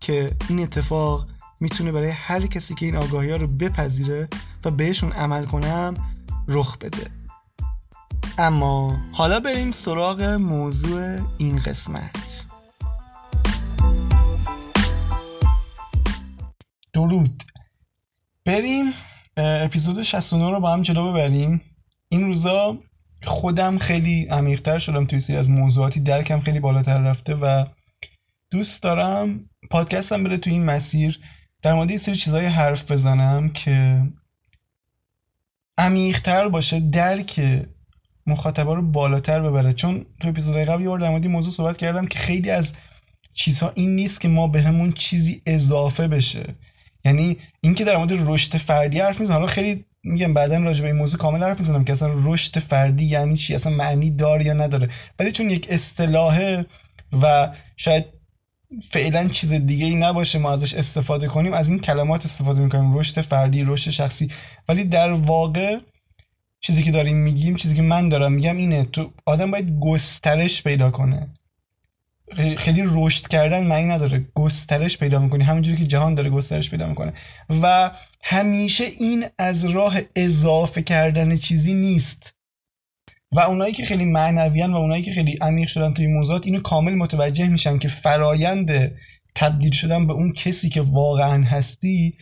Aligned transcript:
که 0.00 0.36
این 0.48 0.60
اتفاق 0.60 1.26
می‌تونه 1.60 1.92
برای 1.92 2.10
هر 2.10 2.46
کسی 2.46 2.74
که 2.74 2.86
این 2.86 2.96
آگاهی 2.96 3.30
ها 3.30 3.36
رو 3.36 3.46
بپذیره 3.46 4.28
و 4.64 4.70
بهشون 4.70 5.12
عمل 5.12 5.44
کنم 5.44 5.94
رخ 6.48 6.78
بده. 6.78 7.10
اما 8.38 8.98
حالا 9.12 9.40
بریم 9.40 9.72
سراغ 9.72 10.22
موضوع 10.22 11.18
این 11.38 11.58
قسمت. 11.58 12.46
درود. 16.92 17.42
بریم 18.44 18.92
اپیزود 19.36 20.02
69 20.02 20.50
رو 20.50 20.60
با 20.60 20.72
هم 20.72 20.82
جلو 20.82 21.12
ببریم. 21.12 21.60
این 22.08 22.26
روزا 22.26 22.78
خودم 23.24 23.78
خیلی 23.78 24.26
عمیقتر 24.30 24.78
شدم 24.78 25.06
توی 25.06 25.20
سری 25.20 25.36
از 25.36 25.50
موضوعاتی 25.50 26.00
درکم 26.00 26.40
خیلی 26.40 26.60
بالاتر 26.60 26.98
رفته 26.98 27.34
و 27.34 27.64
دوست 28.50 28.82
دارم 28.82 29.49
پادکستم 29.70 30.24
بره 30.24 30.36
توی 30.36 30.52
این 30.52 30.64
مسیر. 30.64 31.20
در 31.62 31.74
مورد 31.74 31.90
یه 31.90 31.98
سری 31.98 32.16
چیزهای 32.16 32.46
حرف 32.46 32.92
بزنم 32.92 33.48
که 33.48 34.02
عمیقتر 35.78 36.48
باشه 36.48 36.80
درک 36.80 37.40
مخاطبا 38.26 38.74
رو 38.74 38.82
بالاتر 38.82 39.40
ببره. 39.40 39.72
چون 39.72 40.06
تو 40.20 40.28
اپیزودهای 40.28 40.64
قبل 40.64 40.82
یه 40.82 40.88
بار 40.88 40.98
در 40.98 41.08
مورد 41.08 41.26
موضوع 41.26 41.52
صحبت 41.52 41.76
کردم 41.76 42.06
که 42.06 42.18
خیلی 42.18 42.50
از 42.50 42.72
چیزها 43.34 43.72
این 43.74 43.96
نیست 43.96 44.20
که 44.20 44.28
ما 44.28 44.48
بهمون 44.48 44.92
چیزی 44.92 45.42
اضافه 45.46 46.08
بشه. 46.08 46.54
یعنی 47.04 47.36
اینکه 47.60 47.84
در 47.84 47.96
مورد 47.96 48.12
رشد 48.12 48.56
فردی 48.56 49.00
حرف 49.00 49.20
می‌زنم. 49.20 49.36
حالا 49.36 49.46
خیلی 49.46 49.84
میگم 50.04 50.34
بعدا 50.34 50.58
راجع 50.58 50.82
به 50.82 50.86
این 50.86 50.96
موضوع 50.96 51.20
کامل 51.20 51.42
حرف 51.42 51.60
می‌زنم 51.60 51.84
که 51.84 51.92
اصلا 51.92 52.14
رشد 52.24 52.58
فردی 52.58 53.04
یعنی 53.04 53.36
چی؟ 53.36 53.54
اصلا 53.54 53.72
معنی 53.72 54.10
داره 54.10 54.44
یا 54.44 54.52
نداره. 54.52 54.88
ولی 55.18 55.32
چون 55.32 55.50
یک 55.50 55.66
اصطلاحه 55.70 56.66
و 57.22 57.52
شاید 57.76 58.19
فعلا 58.90 59.28
چیز 59.28 59.52
دیگه 59.52 59.86
ای 59.86 59.94
نباشه 59.94 60.38
ما 60.38 60.52
ازش 60.52 60.74
استفاده 60.74 61.26
کنیم. 61.26 61.52
از 61.52 61.68
این 61.68 61.78
کلمات 61.78 62.24
استفاده 62.24 62.60
می‌کنیم. 62.60 62.98
رشد 62.98 63.20
فردی 63.20 63.64
رشد 63.64 63.90
شخصی. 63.90 64.28
ولی 64.68 64.84
در 64.84 65.12
واقع 65.12 65.78
چیزی 66.60 66.82
که 66.82 66.90
داریم 66.90 67.16
میگیم 67.16 67.56
چیزی 67.56 67.74
که 67.74 67.82
من 67.82 68.08
دارم 68.08 68.32
میگم 68.32 68.56
اینه. 68.56 68.84
تو 68.84 69.10
آدم 69.26 69.50
باید 69.50 69.78
گسترش 69.80 70.62
پیدا 70.62 70.90
کنه. 70.90 71.28
خیلی 72.56 72.82
رشد 72.86 73.28
کردن 73.28 73.66
معنی 73.66 73.86
نداره. 73.86 74.26
گسترش 74.34 74.98
پیدا 74.98 75.18
می‌کنی. 75.18 75.44
همونجوری 75.44 75.76
که 75.76 75.86
جهان 75.86 76.14
داره 76.14 76.30
گسترش 76.30 76.70
پیدا 76.70 76.86
می‌کنه. 76.86 77.12
و 77.62 77.90
همیشه 78.22 78.84
این 78.84 79.26
از 79.38 79.64
راه 79.64 79.98
اضافه 80.16 80.82
کردن 80.82 81.36
چیزی 81.36 81.74
نیست. 81.74 82.34
و 83.32 83.40
اونایی 83.40 83.72
که 83.72 83.84
خیلی 83.84 84.04
معنویان 84.04 84.72
و 84.72 84.76
اونایی 84.76 85.02
که 85.02 85.12
خیلی 85.12 85.38
عمیق 85.40 85.68
شدن 85.68 85.94
توی 85.94 86.06
موضوعات 86.06 86.46
اینو 86.46 86.60
کامل 86.60 86.94
متوجه 86.94 87.48
میشن 87.48 87.78
که 87.78 87.88
فرایند 87.88 88.92
تبدیل 89.34 89.72
شدن 89.72 90.06
به 90.06 90.12
اون 90.12 90.32
کسی 90.32 90.68
که 90.68 90.80
واقعا 90.80 91.44
هستی 91.44 92.14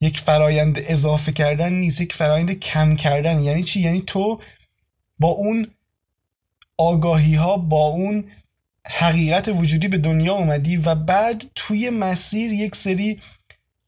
یک 0.00 0.20
فرایند 0.20 0.78
اضافه 0.82 1.32
کردن 1.32 1.72
نیست 1.72 2.00
یک 2.00 2.12
فرایند 2.12 2.52
کم 2.52 2.96
کردن. 2.96 3.40
یعنی 3.40 3.62
چی؟ 3.62 3.80
یعنی 3.80 4.02
تو 4.06 4.40
با 5.18 5.28
اون 5.28 5.66
آگاهی 6.78 7.34
ها 7.34 7.56
با 7.56 7.88
اون 7.88 8.24
حقیقت 8.86 9.48
وجودی 9.48 9.88
به 9.88 9.98
دنیا 9.98 10.34
اومدی 10.34 10.76
و 10.76 10.94
بعد 10.94 11.44
توی 11.54 11.90
مسیر 11.90 12.52
یک 12.52 12.76
سری 12.76 13.20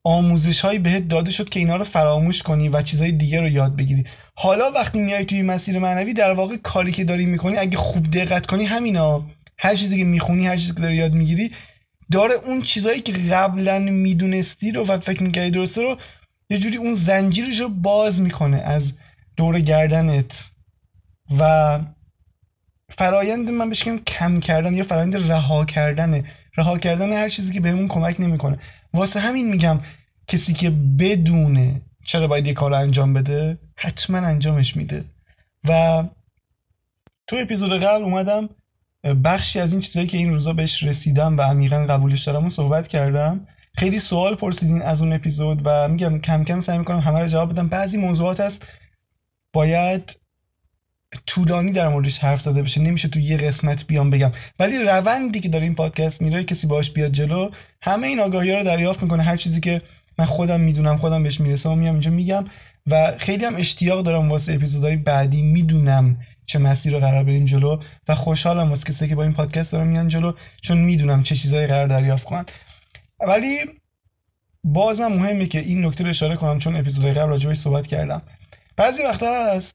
آموزش 0.04 0.60
هایی 0.60 0.78
بهت 0.78 1.08
داده 1.08 1.30
شد 1.30 1.48
که 1.48 1.60
اینا 1.60 1.76
رو 1.76 1.84
فراموش 1.84 2.42
کنی 2.42 2.68
و 2.68 2.82
چیزهای 2.82 3.12
دیگه 3.12 3.40
رو 3.40 3.48
یاد 3.48 3.76
بگیری. 3.76 4.04
حالا 4.34 4.70
وقتی 4.70 5.00
میای 5.00 5.25
توی 5.25 5.43
مسیر 5.43 5.78
معنوی 5.78 6.12
در 6.12 6.32
واقع 6.32 6.56
کاری 6.56 6.93
که 6.93 7.04
داری 7.04 7.26
می‌کنی 7.26 7.56
اگه 7.56 7.76
خوب 7.76 8.10
دقت 8.10 8.47
کنی 8.47 8.65
همینا. 8.65 9.26
هر 9.59 9.75
چیزی 9.75 9.98
که 9.98 10.04
می‌خونی 10.04 10.47
هر 10.47 10.56
چیزی 10.56 10.75
که 10.75 10.81
داری 10.81 10.97
یاد 10.97 11.15
می‌گیری 11.15 11.53
داره 12.12 12.34
اون 12.34 12.62
چیزهایی 12.62 13.00
که 13.00 13.12
قبلا 13.12 13.78
می‌دونستی 13.78 14.72
رو 14.72 14.84
و 14.84 14.98
فکر 14.98 15.22
می‌کردی 15.22 15.50
درسته 15.50 15.82
رو 15.82 15.97
یه 16.50 16.59
جوری 16.59 16.76
اون 16.76 16.94
زنجیرش 16.94 17.60
رو 17.60 17.69
باز 17.69 18.20
می‌کنه 18.20 18.56
از 18.56 18.93
دور 19.37 19.60
گردنت. 19.60 20.50
و 21.38 21.81
فرایند 22.88 23.50
من 23.50 23.69
بهش 23.69 23.82
کم 24.06 24.41
کردن 24.41 24.75
یا 24.75 24.84
فرایند 24.84 25.16
رها 25.32 25.64
کردنه. 25.64 26.25
رها 26.56 26.78
کردن 26.78 27.12
هر 27.12 27.28
چیزی 27.28 27.53
که 27.53 27.60
بهمون 27.60 27.88
کمک 27.88 28.20
نمی‌کنه. 28.20 28.59
واسه 28.94 29.20
همین 29.20 29.49
میگم 29.49 29.81
کسی 30.26 30.53
که 30.53 30.70
بدونه 30.70 31.82
چرا 32.04 32.26
باید 32.26 32.46
یه 32.46 32.54
کار 32.54 32.74
انجام 32.74 33.14
بده؟ 33.14 33.58
حتما 33.76 34.18
انجامش 34.18 34.76
میده. 34.76 35.04
و 35.68 36.04
تو 37.26 37.36
اپیزود 37.36 37.82
قبل 37.82 38.02
اومدم 38.02 38.48
بخشی 39.24 39.60
از 39.60 39.72
این 39.72 39.80
چیزهایی 39.80 40.08
که 40.08 40.18
این 40.18 40.30
روزا 40.30 40.52
بهش 40.52 40.82
رسیدم 40.82 41.38
و 41.38 41.42
عمیقا 41.42 41.86
قبولش 41.86 42.22
دارم 42.22 42.46
و 42.46 42.50
صحبت 42.50 42.88
کردم. 42.88 43.46
خیلی 43.78 44.00
سوال 44.00 44.34
پرسیدین 44.34 44.82
از 44.82 45.02
اون 45.02 45.12
اپیزود 45.12 45.60
و 45.64 45.88
میگم 45.88 46.18
کم 46.18 46.44
کم 46.44 46.60
سعی 46.60 46.78
می‌کنم 46.78 47.00
همه 47.00 47.18
رو 47.20 47.26
جواب 47.26 47.52
بدم. 47.52 47.68
بعضی 47.68 47.98
موضوعات 47.98 48.40
هست 48.40 48.66
باید 49.52 50.16
طولانی 51.26 51.72
در 51.72 51.88
موردش 51.88 52.19
حرف 52.19 52.40
زده 52.40 52.62
بشه. 52.62 52.80
نمیشه 52.80 53.08
تو 53.08 53.19
یه 53.19 53.36
قسمت 53.36 53.86
بیام 53.86 54.10
بگم. 54.10 54.32
ولی 54.58 54.78
روندی 54.78 55.40
که 55.40 55.48
داره 55.48 55.64
این 55.64 55.74
پادکست 55.74 56.22
میره 56.22 56.44
کسی 56.44 56.66
باش 56.66 56.90
بیاد 56.90 57.12
جلو 57.12 57.50
همه 57.82 58.06
این 58.06 58.20
آگاهی 58.20 58.52
رو 58.52 58.64
دریافت 58.64 59.02
می‌کنه. 59.02 59.22
هر 59.22 59.36
چیزی 59.36 59.60
که 59.60 59.82
من 60.22 60.28
خودم 60.28 60.60
می‌دونم 60.60 60.96
خودم 60.96 61.22
بهش 61.22 61.40
می‌رسم 61.40 61.70
و 61.70 61.74
میام 61.74 61.94
اینجا 61.94 62.10
میگم 62.10 62.44
و 62.86 63.14
خیلی 63.18 63.44
هم 63.44 63.56
اشتیاق 63.56 64.04
دارم 64.04 64.30
واسه 64.30 64.52
اپیزودهای 64.52 64.96
بعدی. 64.96 65.42
می‌دونم 65.42 66.20
چه 66.46 66.58
مسیر 66.58 66.92
رو 66.92 67.00
قرار 67.00 67.24
بریم 67.24 67.44
جلو 67.44 67.82
و 68.08 68.14
خوشحالم 68.14 68.68
واسه 68.68 68.88
کسی 68.88 69.08
که 69.08 69.14
با 69.14 69.22
این 69.22 69.32
پادکست 69.32 69.72
دارم 69.72 69.86
میان 69.86 70.08
جلو 70.08 70.32
چون 70.62 70.78
می‌دونم 70.78 71.22
چه 71.22 71.34
چیزهایی 71.34 71.66
قرار 71.66 71.86
دریافت 71.86 72.24
کنن. 72.24 72.44
ولی 73.20 73.58
بازم 74.64 75.06
مهمه 75.06 75.46
که 75.46 75.58
این 75.58 75.86
نکته 75.86 76.04
رو 76.04 76.10
اشاره 76.10 76.36
کنم 76.36 76.58
چون 76.58 76.76
اپیزودهای 76.76 77.14
قبل 77.14 77.30
راجبش 77.30 77.56
صحبت 77.56 77.86
کردم. 77.86 78.22
بعضی 78.76 79.02
وقتا 79.02 79.26
هست 79.54 79.74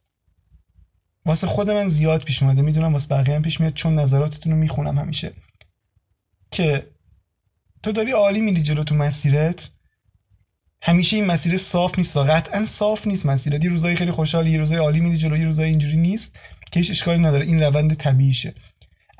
واسه 1.25 1.47
خود 1.47 1.69
من 1.69 1.87
زیاد 1.87 2.23
پیش 2.23 2.43
اومده. 2.43 2.61
می‌دونم 2.61 2.93
واسه 2.93 3.07
بقیه 3.07 3.35
هم 3.35 3.41
پیش 3.41 3.59
میاد 3.59 3.73
چون 3.73 3.99
نظراتتون 3.99 4.51
رو 4.51 4.57
می‌خونم 4.57 4.97
همیشه. 4.97 5.31
که 6.51 6.87
تو 7.83 7.91
داری 7.91 8.11
عالی 8.11 8.41
میری 8.41 8.61
جلو 8.61 8.83
تو 8.83 8.95
مسیرت. 8.95 9.69
همیشه 10.87 11.15
این 11.15 11.25
مسیر 11.25 11.57
صاف 11.57 11.97
نیست 11.97 12.17
قطعا 12.17 12.65
صاف 12.65 13.07
نیست 13.07 13.25
مسیرت 13.25 13.63
یه 13.63 13.69
روزایی 13.69 13.95
خیلی 13.95 14.11
خوشحالی 14.11 14.51
یه 14.51 14.57
روزای 14.57 14.77
عالی 14.77 14.99
میری 14.99 15.17
جلو 15.17 15.45
روزای 15.45 15.69
اینجوری 15.69 15.97
نیست 15.97 16.35
که 16.71 16.79
هیچ 16.79 16.91
اشکالی 16.91 17.23
نداره. 17.23 17.45
این 17.45 17.63
روند 17.63 17.93
طبیعیشه. 17.93 18.53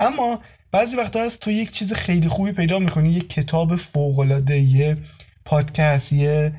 اما 0.00 0.42
بعضی 0.72 0.96
وقتا 0.96 1.24
هست 1.24 1.40
تو 1.40 1.50
یک 1.50 1.70
چیز 1.70 1.92
خیلی 1.92 2.28
خوبی 2.28 2.52
پیدا 2.52 2.78
می‌کنی 2.78 3.12
یک 3.12 3.28
کتاب 3.28 3.76
فوق 3.76 4.18
العاده 4.18 4.58
یه 4.58 4.96
پادکست 5.44 6.12
یه 6.12 6.52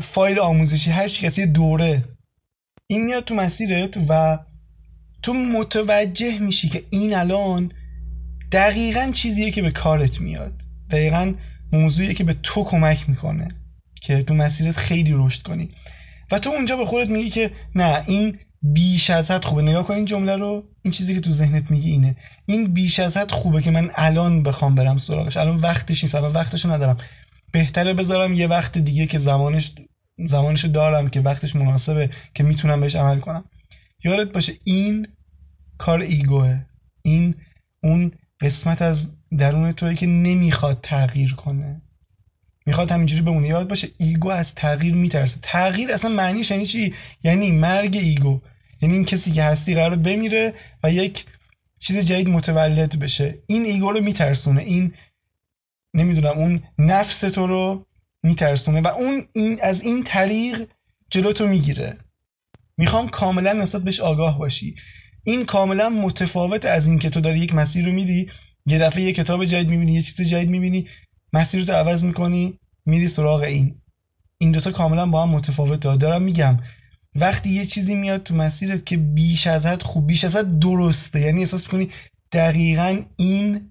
فایل 0.00 0.38
آموزشی 0.38 0.90
هر 0.90 1.08
چی 1.08 1.30
یه 1.38 1.46
دوره. 1.46 2.04
این 2.86 3.06
میاد 3.06 3.24
تو 3.24 3.34
مسیرت 3.34 3.96
و 4.08 4.38
تو 5.22 5.34
متوجه 5.34 6.38
میشی 6.38 6.68
که 6.68 6.84
این 6.90 7.14
الان 7.14 7.72
دقیقا 8.52 9.10
چیزیه 9.12 9.50
که 9.50 9.62
به 9.62 9.70
کارت 9.70 10.20
میاد. 10.20 10.52
دقیقا 10.90 11.34
موضوعیه 11.72 12.14
که 12.14 12.24
به 12.24 12.34
تو 12.42 12.64
کمک 12.64 13.08
می‌کنه. 13.08 13.48
که 14.06 14.22
تو 14.22 14.34
مسیرت 14.34 14.76
خیلی 14.76 15.12
رشد 15.14 15.42
کنی. 15.42 15.68
و 16.30 16.38
تو 16.38 16.50
اونجا 16.50 16.76
به 16.76 16.86
خودت 16.86 17.08
میگی 17.08 17.30
که 17.30 17.50
نه 17.74 18.02
این 18.06 18.38
بیش 18.62 19.10
از 19.10 19.30
حد 19.30 19.44
خوبه. 19.44 19.62
نگاه 19.62 19.86
کن 19.86 19.94
این 19.94 20.04
جمله 20.04 20.36
رو 20.36 20.64
این 20.82 20.92
چیزی 20.92 21.14
که 21.14 21.20
تو 21.20 21.30
ذهنت 21.30 21.70
میگی 21.70 21.90
اینه. 21.90 22.16
این 22.46 22.72
بیش 22.72 23.00
از 23.00 23.16
حد 23.16 23.30
خوبه 23.30 23.62
که 23.62 23.70
من 23.70 23.90
الان 23.94 24.42
بخوام 24.42 24.74
برم 24.74 24.98
سراغش. 24.98 25.36
الان 25.36 25.56
وقتش 25.56 26.04
نیست 26.04 26.14
الان 26.14 26.32
وقتشو 26.32 26.70
ندارم. 26.70 26.96
بهتره 27.52 27.94
بذارم 27.94 28.32
یه 28.34 28.46
وقت 28.46 28.78
دیگه 28.78 29.06
که 29.06 29.18
زمانش 29.18 29.72
زمانشو 30.28 30.68
دارم 30.68 31.08
که 31.08 31.20
وقتش 31.20 31.56
مناسبه 31.56 32.10
که 32.34 32.44
می‌تونم 32.44 32.80
بهش 32.80 32.96
عمل 32.96 33.20
کنم. 33.20 33.44
یادت 34.04 34.32
باشه 34.32 34.52
این 34.64 35.06
کار 35.78 36.00
ایگوه. 36.00 36.60
این 37.02 37.34
اون 37.82 38.12
قسمت 38.40 38.82
از 38.82 39.06
درون 39.38 39.72
توی 39.72 39.94
که 39.94 40.06
نمی‌خواد 40.06 40.80
تغییر 40.82 41.34
کنه. 41.34 41.82
می‌خواد 42.66 42.92
همینجوری 42.92 43.22
بمونه 43.22 43.48
یادت 43.48 43.68
باشه 43.68 43.88
ایگو 43.98 44.28
از 44.28 44.54
تغییر 44.54 44.94
میترسه. 44.94 45.38
تغییر 45.42 45.92
اصلا 45.92 46.10
معنیش 46.10 46.50
یعنی 46.50 46.66
چی؟ 46.66 46.94
یعنی 47.24 47.50
مرگ 47.50 47.96
ایگو. 47.96 48.40
یعنی 48.82 48.94
این 48.94 49.04
کسی 49.04 49.32
که 49.32 49.42
هستی 49.42 49.74
قرار 49.74 49.96
بمیره 49.96 50.54
و 50.82 50.90
یک 50.90 51.24
چیز 51.78 51.98
جدید 51.98 52.28
متولد 52.28 52.98
بشه. 52.98 53.38
این 53.46 53.64
ایگو 53.64 53.92
رو 53.92 54.00
میترسونه. 54.00 54.60
این 54.60 54.94
نمی‌دونم 55.94 56.38
اون 56.38 56.62
نفس 56.78 57.20
تو 57.20 57.46
رو 57.46 57.86
میترسونه 58.22 58.80
و 58.80 58.86
اون 58.86 59.26
این 59.32 59.58
از 59.62 59.80
این 59.80 60.04
طریق 60.04 60.68
جلوتو 61.10 61.46
می‌گیره. 61.46 61.98
می‌خوام 62.78 63.08
کاملا 63.08 63.52
نسبت 63.52 63.82
بهش 63.82 64.00
آگاه 64.00 64.38
باشی. 64.38 64.74
این 65.24 65.44
کاملا 65.44 65.88
متفاوت 65.88 66.64
از 66.64 66.86
این 66.86 66.98
که 66.98 67.10
تو 67.10 67.20
داری 67.20 67.38
یک 67.38 67.54
مسیر 67.54 67.86
رو 67.86 67.92
میری 67.92 68.30
یه 68.66 68.78
دفعه 68.78 69.02
یه 69.02 69.12
کتاب 69.12 69.44
جدید 69.44 69.68
می‌بینی 69.68 69.92
یه 69.92 70.02
چیز 70.02 70.28
جدید 70.28 70.50
می‌بینی 70.50 70.88
مسیر 71.36 71.64
رو 71.64 71.74
عوض 71.74 72.04
می‌کنی 72.04 72.58
میری 72.86 73.08
سراغ 73.08 73.40
این. 73.40 73.80
این 74.38 74.52
دوتا 74.52 74.70
کاملا 74.70 75.06
با 75.06 75.22
هم 75.22 75.28
متفاوته 75.28 75.96
دارم. 75.96 76.22
میگم 76.22 76.58
وقتی 77.14 77.48
یه 77.50 77.64
چیزی 77.64 77.94
میاد 77.94 78.22
تو 78.22 78.34
مسیرت 78.34 78.86
که 78.86 78.96
بیش 78.96 79.46
از 79.46 79.66
حد 79.66 79.82
خوب 79.82 80.06
بیش 80.06 80.24
از 80.24 80.36
حد 80.36 80.58
درسته 80.58 81.20
یعنی 81.20 81.40
احساس 81.40 81.64
می‌کنی 81.64 81.90
دقیقا 82.32 83.02
این 83.16 83.70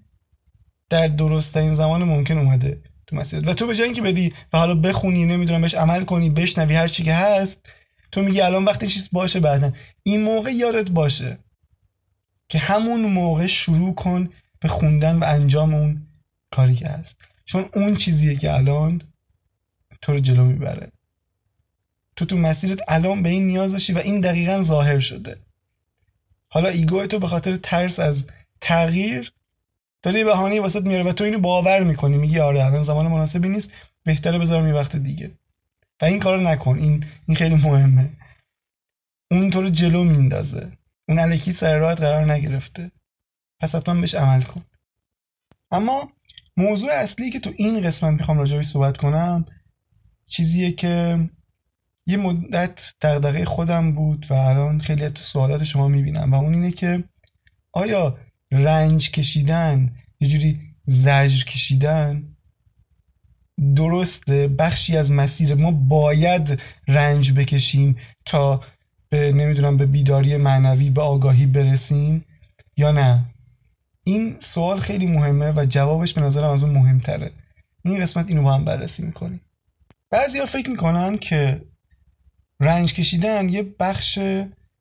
در 0.90 1.06
درست 1.06 1.54
ترین 1.54 1.74
زمان 1.74 2.04
ممکن 2.04 2.38
اومده 2.38 2.82
تو 3.06 3.16
مسیرت. 3.16 3.48
و 3.48 3.54
تو 3.54 3.66
به 3.66 3.74
جای 3.74 3.84
اینکه 3.84 4.02
بدی 4.02 4.32
و 4.52 4.58
حالا 4.58 4.74
بخونی 4.74 5.24
نمی‌دونم 5.24 5.60
بهش 5.60 5.74
عمل 5.74 6.04
کنی 6.04 6.30
بشنوی 6.30 6.74
هر 6.74 6.88
چی 6.88 7.02
که 7.02 7.14
هست 7.14 7.68
تو 8.12 8.22
میگی 8.22 8.40
الان 8.40 8.64
وقتی 8.64 8.86
چیز 8.86 9.08
باشه 9.12 9.40
بعدا. 9.40 9.72
این 10.02 10.22
موقع 10.22 10.50
یادت 10.50 10.90
باشه 10.90 11.38
که 12.48 12.58
همون 12.58 13.00
موقع 13.00 13.46
شروع 13.46 13.94
کن 13.94 14.28
به 14.60 14.68
خوندن 14.68 15.16
و 15.16 15.24
انجام 15.24 15.74
اون 15.74 16.06
کاری 16.50 16.74
که 16.74 16.88
هست. 16.88 17.16
چون 17.46 17.68
اون 17.74 17.96
چیزیه 17.96 18.36
که 18.36 18.52
الان 18.52 19.02
تو 20.02 20.12
رو 20.12 20.18
جلو 20.18 20.44
می‌بره. 20.44 20.92
تو 22.16 22.24
تو 22.24 22.36
مسیرت 22.36 22.80
الان 22.88 23.22
به 23.22 23.28
این 23.28 23.46
نیاز 23.46 23.72
داشتی 23.72 23.92
و 23.92 23.98
این 23.98 24.20
دقیقا 24.20 24.62
ظاهر 24.62 24.98
شده. 24.98 25.38
حالا 26.48 26.68
ایگو 26.68 27.06
تو 27.06 27.18
به 27.18 27.28
خاطر 27.28 27.56
ترس 27.56 28.00
از 28.00 28.24
تغییر 28.60 29.32
داره 30.02 30.24
بهانه 30.24 30.60
واسط 30.60 30.82
میاره 30.82 31.04
و 31.04 31.12
تو 31.12 31.24
اینو 31.24 31.38
باور 31.38 31.82
می‌کنی. 31.82 32.18
میگی 32.18 32.38
آره 32.38 32.64
الان 32.64 32.82
زمان 32.82 33.06
مناسبی 33.06 33.48
نیست. 33.48 33.70
بهتره 34.04 34.38
بذارم 34.38 34.68
یه 34.68 34.74
وقت 34.74 34.96
دیگه. 34.96 35.30
و 36.00 36.04
این 36.04 36.20
کارو 36.20 36.40
نکن. 36.40 36.78
این 36.78 37.06
این 37.28 37.36
خیلی 37.36 37.54
مهمه. 37.54 38.10
اون 39.30 39.50
تو 39.50 39.62
رو 39.62 39.68
جلو 39.68 40.04
میندازه. 40.04 40.72
اون 41.08 41.18
الکی 41.18 41.52
سر 41.52 41.78
راحت 41.78 42.00
قرار 42.00 42.32
نگرفته. 42.32 42.90
پس 43.60 43.74
حتما 43.74 44.00
بهش 44.00 44.14
عمل 44.14 44.42
کن. 44.42 44.64
اما 45.70 46.12
موضوع 46.56 46.90
اصلی 46.92 47.30
که 47.30 47.40
تو 47.40 47.52
این 47.56 47.80
قسمت 47.80 48.12
می‌خوام 48.12 48.38
راجعش 48.38 48.66
صحبت 48.66 48.96
کنم 48.96 49.46
چیزیه 50.26 50.72
که 50.72 51.18
یه 52.06 52.16
مدت 52.16 52.94
دغدغه 53.02 53.44
خودم 53.44 53.92
بود 53.94 54.26
و 54.30 54.34
الان 54.34 54.80
خیلی 54.80 55.08
تو 55.08 55.22
سوالات 55.22 55.64
شما 55.64 55.88
می‌بینم 55.88 56.34
و 56.34 56.36
اون 56.36 56.54
اینه 56.54 56.70
که 56.70 57.04
آیا 57.72 58.18
رنج 58.52 59.10
کشیدن 59.10 59.92
یه 60.20 60.28
جوری 60.28 60.60
زجر 60.86 61.44
کشیدن 61.44 62.36
درسته؟ 63.76 64.48
بخشی 64.48 64.96
از 64.96 65.10
مسیر 65.10 65.54
ما 65.54 65.70
باید 65.70 66.60
رنج 66.88 67.32
بکشیم 67.32 67.96
تا 68.24 68.60
به 69.08 69.32
نمی‌دونم 69.32 69.76
به 69.76 69.86
بیداری 69.86 70.36
معنوی 70.36 70.90
به 70.90 71.02
آگاهی 71.02 71.46
برسیم 71.46 72.24
یا 72.76 72.92
نه؟ 72.92 73.24
این 74.06 74.36
سوال 74.40 74.80
خیلی 74.80 75.06
مهمه 75.06 75.52
و 75.56 75.66
جوابش 75.68 76.14
به 76.14 76.20
نظرم 76.20 76.50
از 76.50 76.62
اون 76.62 76.72
مهمتره. 76.72 77.32
این 77.84 78.00
قسمت 78.00 78.28
اینو 78.28 78.42
با 78.42 78.52
هم 78.52 78.64
بررسی 78.64 79.02
می‌کنیم. 79.02 79.40
بعضی 80.10 80.38
ها 80.38 80.46
فکر 80.46 80.70
می‌کنن 80.70 81.18
که 81.18 81.60
رنج 82.60 82.94
کشیدن 82.94 83.48
یه 83.48 83.62
بخش 83.80 84.18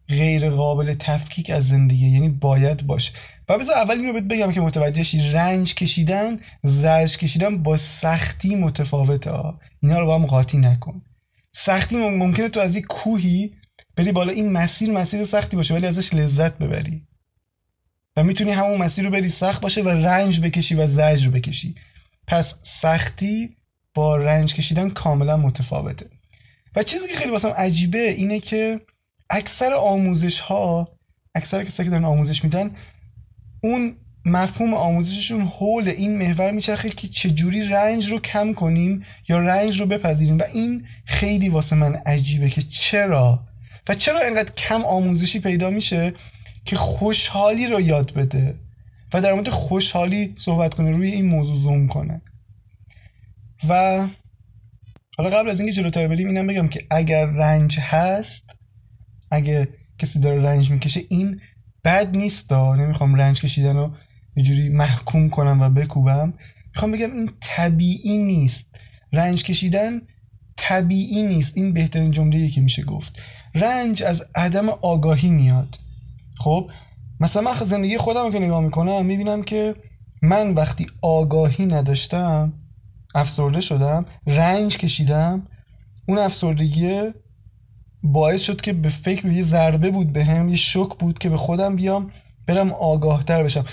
غیر 0.09 0.49
قابل 0.49 0.95
تفکیک 0.99 1.49
از 1.49 1.67
زندگی 1.67 2.09
یعنی 2.09 2.29
باید 2.29 2.87
باشه. 2.87 3.11
و 3.49 3.57
بذار 3.57 3.75
اول 3.75 3.95
اینو 3.95 4.13
بهت 4.13 4.23
بگم 4.23 4.51
که 4.51 4.61
متوجه 4.61 5.31
رنج 5.33 5.75
کشیدن 5.75 6.39
زرج 6.63 7.17
کشیدن 7.17 7.63
با 7.63 7.77
سختی 7.77 8.55
متفاوته. 8.55 9.31
اینا 9.81 9.99
رو 9.99 10.05
با 10.05 10.19
هم 10.19 10.25
قاطی 10.25 10.57
نکن. 10.57 11.01
سختی 11.53 11.97
ممکنه 11.97 12.49
تو 12.49 12.59
از 12.59 12.75
یک 12.75 12.85
کوهی 12.85 13.53
بری 13.95 14.11
بالا 14.11 14.31
این 14.31 14.51
مسیر 14.51 14.91
مسیر 14.91 15.23
سختی 15.23 15.55
باشه 15.55 15.73
ولی 15.73 15.87
ازش 15.87 16.13
لذت 16.13 16.57
ببری. 16.57 17.07
و 18.15 18.23
می‌تونی 18.23 18.51
همون 18.51 18.77
مسیر 18.77 19.05
رو 19.05 19.11
بری 19.11 19.29
سخت 19.29 19.61
باشه 19.61 19.81
و 19.81 19.89
رنج 19.89 20.41
بکشی 20.41 20.75
و 20.75 20.87
زجر 20.87 21.29
بکشی. 21.29 21.75
پس 22.27 22.55
سختی 22.63 23.55
با 23.93 24.17
رنج 24.17 24.53
کشیدن 24.53 24.89
کاملا 24.89 25.37
متفاوته. 25.37 26.09
و 26.75 26.83
چیزی 26.83 27.07
که 27.07 27.15
خیلی 27.15 27.31
واسم 27.31 27.49
عجیبه 27.49 28.09
اینه 28.11 28.39
که 28.39 28.81
اکثر 29.29 29.73
آموزش 29.73 30.39
ها 30.39 30.97
اکثر 31.35 31.63
کسایی 31.63 31.87
که 31.87 31.91
دارن 31.91 32.05
آموزش 32.05 32.43
میدن 32.43 32.71
اون 33.63 33.95
مفهوم 34.25 34.73
آموزششون 34.73 35.41
حول 35.41 35.89
این 35.89 36.17
محور 36.17 36.51
میچرخه 36.51 36.89
که 36.89 37.07
چجوری 37.07 37.67
رنج 37.67 38.11
رو 38.11 38.19
کم 38.19 38.53
کنیم 38.53 39.05
یا 39.29 39.39
رنج 39.39 39.79
رو 39.79 39.85
بپذیریم. 39.85 40.37
و 40.37 40.43
این 40.53 40.87
خیلی 41.05 41.49
واسه 41.49 41.75
من 41.75 41.95
عجیبه 41.95 42.49
که 42.49 42.61
چرا؟ 42.61 43.43
و 43.89 43.93
چرا 43.93 44.19
اینقدر 44.19 44.51
کم 44.51 44.85
آموزشی 44.85 45.39
پیدا 45.39 45.69
میشه؟ 45.69 46.13
که 46.65 46.75
خوشحالی 46.75 47.67
رو 47.67 47.81
یاد 47.81 48.13
بده 48.13 48.55
و 49.13 49.21
در 49.21 49.33
مورد 49.33 49.49
خوشحالی 49.49 50.33
صحبت 50.35 50.73
کنه 50.73 50.91
روی 50.91 51.11
این 51.11 51.25
موضوع 51.25 51.55
زوم 51.55 51.87
کنه. 51.87 52.21
و 53.69 54.07
حالا 55.17 55.29
قبل 55.29 55.49
از 55.49 55.59
اینکه 55.59 55.75
جلوتر 55.75 56.07
بریم 56.07 56.27
اینم 56.27 56.47
بگم 56.47 56.67
که 56.67 56.87
اگر 56.89 57.25
رنج 57.25 57.79
هست 57.79 58.43
اگه 59.31 59.67
کسی 59.99 60.19
داره 60.19 60.41
رنج 60.41 60.71
می‌کشه 60.71 61.01
این 61.09 61.41
بد 61.83 62.15
نیست 62.15 62.49
دا 62.49 62.75
نمی‌خوام 62.75 63.15
رنج 63.15 63.41
کشیدن 63.41 63.75
رو 63.75 63.95
یه 64.35 64.43
جوری 64.43 64.69
محکوم 64.69 65.29
کنم 65.29 65.61
و 65.61 65.69
بکوبم. 65.69 66.33
می‌خوام 66.73 66.91
بگم 66.91 67.13
این 67.13 67.29
طبیعی 67.41 68.17
نیست. 68.17 68.65
رنج 69.13 69.43
کشیدن 69.43 70.01
طبیعی 70.57 71.23
نیست. 71.23 71.57
این 71.57 71.73
بهترین 71.73 72.11
جمله 72.11 72.49
که 72.49 72.61
میشه 72.61 72.83
گفت. 72.83 73.21
رنج 73.55 74.03
از 74.03 74.23
عدم 74.35 74.69
آگاهی 74.69 75.29
میاد. 75.29 75.79
خب 76.39 76.71
مثلا 77.19 77.41
من 77.41 77.65
زندگی 77.65 77.97
خودم 77.97 78.31
که 78.31 78.39
نگاه 78.39 78.61
می‌کنم 78.61 79.05
می‌بینم 79.05 79.43
که 79.43 79.75
من 80.21 80.53
وقتی 80.53 80.87
آگاهی 81.01 81.65
نداشتم 81.65 82.53
افسرده 83.15 83.61
شدم 83.61 84.05
رنج 84.27 84.77
کشیدم 84.77 85.47
اون 86.07 86.17
افسردگی 86.17 87.01
باعث 88.03 88.41
شد 88.41 88.61
که 88.61 88.73
به 88.73 88.89
فکر 88.89 89.25
یه 89.25 89.43
ضربه 89.43 89.89
بود 89.89 90.13
به 90.13 90.25
هم 90.25 90.49
یه 90.49 90.55
شک 90.55 90.89
بود 90.99 91.19
که 91.19 91.29
به 91.29 91.37
خودم 91.37 91.75
بیام 91.75 92.11
برم 92.47 92.71
آگاه 92.71 93.23
تر 93.23 93.43
بشم. 93.43 93.65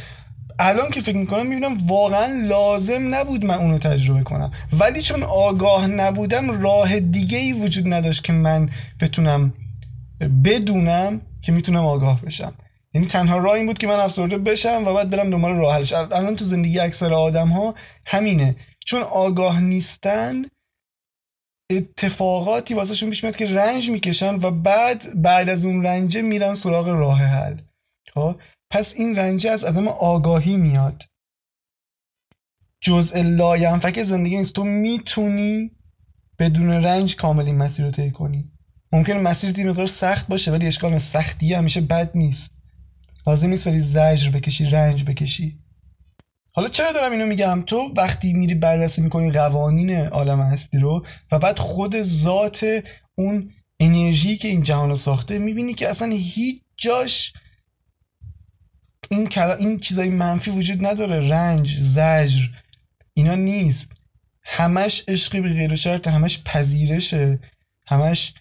الان 0.58 0.90
که 0.90 1.00
فکر 1.00 1.16
می‌کنم 1.16 1.46
می‌بینم 1.46 1.86
واقعا 1.86 2.26
لازم 2.48 3.14
نبود 3.14 3.44
من 3.44 3.54
اونو 3.54 3.78
تجربه 3.78 4.22
کنم. 4.22 4.50
ولی 4.72 5.02
چون 5.02 5.22
آگاه 5.22 5.86
نبودم 5.86 6.62
راه 6.62 7.00
دیگه 7.00 7.38
ای 7.38 7.52
وجود 7.52 7.94
نداشت 7.94 8.24
که 8.24 8.32
من 8.32 8.68
بتونم 9.00 9.54
بدونم 10.44 11.20
که 11.42 11.52
می‌تونم 11.52 11.86
آگاه 11.86 12.22
بشم. 12.22 12.54
یعنی 12.94 13.06
تنها 13.06 13.38
راه 13.38 13.54
این 13.54 13.66
بود 13.66 13.78
که 13.78 13.86
من 13.86 14.00
افسرده 14.00 14.38
بشم 14.38 14.82
و 14.86 14.94
بعد 14.94 15.10
برم 15.10 15.30
دنبال 15.30 15.54
راه 15.54 15.74
حلش. 15.74 15.92
الان 15.92 16.36
تو 16.36 16.44
زندگی 16.44 16.78
اکثر 16.78 17.14
آدم 17.14 17.48
ها 17.48 17.74
همینه. 18.06 18.56
چون 18.86 19.02
آگاه 19.02 19.60
نیستن 19.60 20.44
اتفاقاتی 21.70 22.74
واسهشون 22.74 23.10
پیش 23.10 23.24
میاد 23.24 23.36
که 23.36 23.54
رنج 23.54 23.90
می‌کشن 23.90 24.34
و 24.34 24.50
بعد 24.50 25.22
بعد 25.22 25.48
از 25.48 25.64
اون 25.64 25.82
رنجه 25.86 26.22
میرن 26.22 26.54
سراغ 26.54 26.88
راه 26.88 27.18
حل. 27.18 27.60
خب؟ 28.14 28.40
پس 28.70 28.94
این 28.96 29.16
رنجه 29.16 29.50
از 29.50 29.64
عدم 29.64 29.88
آگاهی 29.88 30.56
میاد. 30.56 31.02
جزء 32.80 33.22
لاینفک 33.22 34.02
زندگی 34.02 34.36
نیست. 34.36 34.54
تو 34.54 34.64
می‌تونی 34.64 35.70
بدون 36.38 36.70
رنج 36.70 37.16
کامل 37.16 37.46
این 37.46 37.56
مسیر 37.56 37.84
رو 37.84 37.90
طی 37.90 38.10
کنی. 38.10 38.52
ممکن 38.92 39.12
مسیر 39.12 39.54
این 39.56 39.68
مقدار 39.68 39.86
سخت 39.86 40.26
باشه 40.26 40.50
ولی 40.50 40.66
اشکال 40.66 40.98
سختی 40.98 41.54
همیشه 41.54 41.80
بد 41.80 42.10
نیست. 42.14 42.50
لازم 43.26 43.46
نیست 43.46 43.66
ولی 43.66 43.80
زجر 43.80 44.30
بکشی 44.30 44.64
رنج 44.64 45.04
بکشی. 45.04 45.58
حالا 46.54 46.68
چرا 46.68 46.92
دارم 46.92 47.12
اینو 47.12 47.26
میگم؟ 47.26 47.62
تو 47.66 47.92
وقتی 47.96 48.32
میری 48.32 48.54
بررسی 48.54 49.02
می‌کنی 49.02 49.32
قوانین 49.32 49.90
عالم 50.06 50.40
هستی 50.40 50.78
رو 50.78 51.06
و 51.32 51.38
بعد 51.38 51.58
خود 51.58 52.02
ذات 52.02 52.66
اون 53.14 53.50
انرژی 53.80 54.36
که 54.36 54.48
این 54.48 54.62
جهان 54.62 54.88
رو 54.88 54.96
ساخته 54.96 55.38
می‌بینی 55.38 55.74
که 55.74 55.88
اصلا 55.88 56.08
هیچ 56.08 56.62
جاش 56.76 57.32
این 59.10 59.28
این 59.38 59.78
چیزای 59.78 60.10
منفی 60.10 60.50
وجود 60.50 60.86
نداره. 60.86 61.28
رنج 61.28 61.76
زجر 61.78 62.42
اینا 63.14 63.34
نیست. 63.34 63.88
همش 64.44 65.04
عشقی 65.08 65.40
به 65.40 65.48
غیر 65.48 65.74
شرط 65.74 66.08
همش 66.08 66.42
پذیرشه. 66.44 67.38
همش 67.86 68.34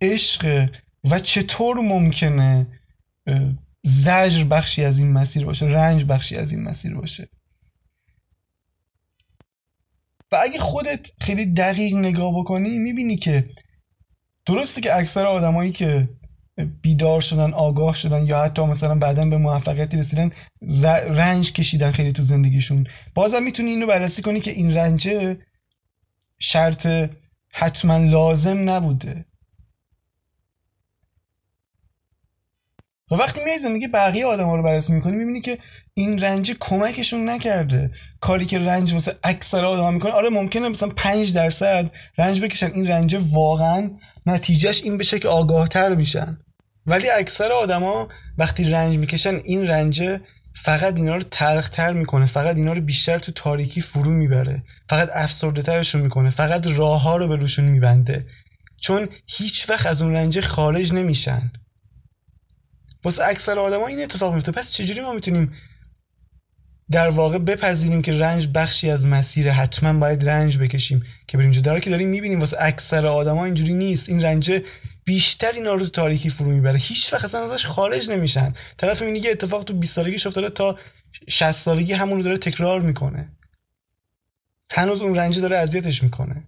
عشق 0.00 0.70
و 1.10 1.18
چطور 1.18 1.76
ممکنه 1.76 2.66
زجر 3.84 4.44
بخشی 4.44 4.84
از 4.84 4.98
این 4.98 5.12
مسیر 5.12 5.44
باشه 5.44 5.66
رنج 5.66 6.04
بخشی 6.04 6.36
از 6.36 6.50
این 6.50 6.62
مسیر 6.62 6.94
باشه. 6.94 7.28
و 10.32 10.38
اگه 10.42 10.58
خودت 10.58 11.10
خیلی 11.20 11.46
دقیق 11.46 11.94
نگاه 11.94 12.40
بکنی 12.40 12.78
می‌بینی 12.78 13.16
که 13.16 13.50
درسته 14.46 14.80
که 14.80 14.96
اکثر 14.96 15.26
آدمایی 15.26 15.72
که 15.72 16.08
بیدار 16.82 17.20
شدن 17.20 17.52
آگاه 17.52 17.94
شدن 17.94 18.26
یا 18.26 18.42
حتی 18.42 18.62
مثلا 18.62 18.94
بعدا 18.94 19.26
به 19.26 19.36
موفقیتی 19.36 19.96
رسیدن 19.96 20.30
رنج 21.08 21.52
کشیدن 21.52 21.92
خیلی 21.92 22.12
تو 22.12 22.22
زندگیشون. 22.22 22.86
بازم 23.14 23.42
می‌تونی 23.42 23.70
اینو 23.70 23.86
بررسی 23.86 24.22
کنی 24.22 24.40
که 24.40 24.50
این 24.50 24.74
رنجه 24.74 25.38
شرط 26.38 26.88
حتما 27.52 27.96
لازم 27.96 28.70
نبوده. 28.70 29.24
و 33.10 33.14
وقتی 33.14 33.44
میای 33.44 33.58
زندگی 33.58 33.86
بقیه 33.86 34.26
آدم 34.26 34.44
ها 34.44 34.56
رو 34.56 34.62
بررسی 34.62 34.92
می‌کنی 34.92 35.16
می‌بینی 35.16 35.40
که 35.40 35.58
این 35.94 36.20
رنج 36.20 36.56
کمکشون 36.60 37.28
نکرده. 37.28 37.90
کاری 38.20 38.46
که 38.46 38.58
رنج 38.58 38.92
واسه 38.92 39.14
اکثر 39.24 39.64
آدم 39.64 39.94
می‌کنه 39.94 40.12
آره 40.12 40.28
ممکنه 40.28 40.68
مثلا 40.68 40.88
5 40.88 41.34
درصد 41.34 41.90
رنج 42.18 42.40
بکشن. 42.40 42.70
این 42.74 42.88
رنج 42.88 43.16
واقعا 43.32 43.90
نتیجهش 44.26 44.82
این 44.82 44.98
بشه 44.98 45.18
که 45.18 45.28
آگاهتر 45.28 45.94
میشن. 45.94 46.38
ولی 46.86 47.10
اکثر 47.10 47.52
آدما 47.52 48.08
وقتی 48.38 48.64
رنج 48.64 48.98
می‌کشن 48.98 49.34
این 49.44 49.66
رنج 49.66 50.18
فقط 50.56 50.96
اینا 50.96 51.16
رو 51.16 51.22
تلختر 51.22 51.92
می‌کنه. 51.92 52.26
فقط 52.26 52.56
اینا 52.56 52.72
رو 52.72 52.80
بیشتر 52.80 53.18
تو 53.18 53.32
تاریکی 53.32 53.80
فرو 53.80 54.10
می‌بره. 54.10 54.62
فقط 54.88 55.10
افسرده 55.14 55.62
ترشون 55.62 56.00
می‌کنه. 56.00 56.30
فقط 56.30 56.66
راه 56.66 57.02
ها 57.02 57.16
رو 57.16 57.28
به 57.28 57.36
روشون 57.36 57.64
میبنده. 57.64 58.26
چون 58.82 59.08
هیچ 59.26 59.70
وقت 59.70 59.86
از 59.86 60.02
اون 60.02 60.14
رنج 60.14 60.40
خارج 60.40 60.92
نمیشن. 60.92 61.52
واسه 63.04 63.24
اکثر 63.24 63.58
آدما 63.58 63.86
این 63.86 64.02
اتفاق 64.02 64.34
میفته 64.34 64.52
پس 64.52 64.72
چجوری 64.72 65.00
ما 65.00 65.12
می‌تونیم 65.12 65.52
در 66.90 67.08
واقع 67.08 67.38
بپذیریم 67.38 68.02
که 68.02 68.12
رنج 68.12 68.48
بخشی 68.54 68.90
از 68.90 69.06
مسیر 69.06 69.50
حتما 69.50 70.00
باید 70.00 70.28
رنج 70.28 70.58
بکشیم 70.58 71.02
که 71.26 71.38
بریم 71.38 71.50
داره 71.50 71.80
که 71.80 71.90
داریم 71.90 72.08
می‌بینیم 72.08 72.40
واسه 72.40 72.56
اکثر 72.60 73.06
آدما 73.06 73.44
اینجوری 73.44 73.72
نیست. 73.72 74.08
این 74.08 74.24
رنج 74.24 74.62
بیشتر 75.04 75.52
اینا 75.52 75.74
رو 75.74 75.86
تاریکی 75.86 76.30
فرو 76.30 76.50
می‌بره. 76.50 76.78
هیچ 76.78 77.12
وقت 77.12 77.24
اصلا 77.24 77.52
ازش 77.52 77.66
خارج 77.66 78.10
نمیشن. 78.10 78.54
طرف 78.76 79.00
می‌بینی 79.00 79.20
که 79.20 79.30
اتفاق 79.30 79.64
تو 79.64 79.74
20 79.74 79.94
سالگی 79.94 80.16
افتاده 80.26 80.50
تا 80.50 80.78
60 81.28 81.52
سالگی 81.52 81.92
همون 81.92 82.16
رو 82.16 82.22
داره 82.22 82.36
تکرار 82.36 82.80
می‌کنه. 82.80 83.28
هنوز 84.70 85.00
اون 85.00 85.16
رنج 85.16 85.40
داره 85.40 85.56
اذیتش 85.56 86.02
می‌کنه. 86.02 86.44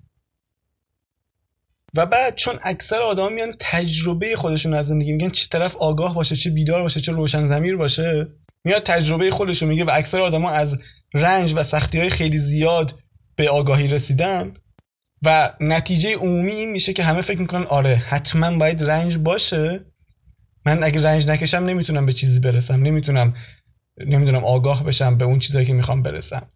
و 1.96 2.06
بعد 2.06 2.34
چون 2.34 2.58
اکثر 2.62 3.02
آدم 3.02 3.32
میان 3.32 3.56
تجربه 3.60 4.36
خودشون 4.36 4.74
از 4.74 4.86
زندگی 4.86 5.12
میگن 5.12 5.30
چه 5.30 5.46
طرف 5.50 5.76
آگاه 5.76 6.14
باشه 6.14 6.36
چه 6.36 6.50
بیدار 6.50 6.82
باشه 6.82 7.00
چه 7.00 7.12
روشن 7.12 7.46
زمیر 7.46 7.76
باشه 7.76 8.26
میاد 8.64 8.82
تجربه 8.82 9.30
خودشون 9.30 9.68
میگه 9.68 9.84
و 9.84 9.90
اکثر 9.92 10.20
آدما 10.20 10.50
از 10.50 10.78
رنج 11.14 11.52
و 11.56 11.62
سختی 11.62 11.98
های 11.98 12.10
خیلی 12.10 12.38
زیاد 12.38 12.94
به 13.36 13.50
آگاهی 13.50 13.88
رسیدن 13.88 14.54
و 15.24 15.52
نتیجه 15.60 16.16
عمومی 16.16 16.52
این 16.52 16.72
میشه 16.72 16.92
که 16.92 17.02
همه 17.02 17.20
فکر 17.20 17.40
می‌کنن 17.40 17.62
آره 17.62 17.94
حتما 17.94 18.58
باید 18.58 18.82
رنج 18.82 19.16
باشه. 19.16 19.80
من 20.66 20.82
اگه 20.82 21.02
رنج 21.02 21.28
نکشم 21.28 21.64
نمی‌تونم 21.64 22.06
به 22.06 22.12
چیزی 22.12 22.40
برسم 22.40 22.82
نمی‌تونم 22.82 23.34
نمی‌دونم 24.06 24.44
آگاه 24.44 24.84
بشم 24.84 25.18
به 25.18 25.24
اون 25.24 25.38
چیزایی 25.38 25.66
که 25.66 25.72
می‌خوام 25.72 26.02
برسم. 26.02 26.50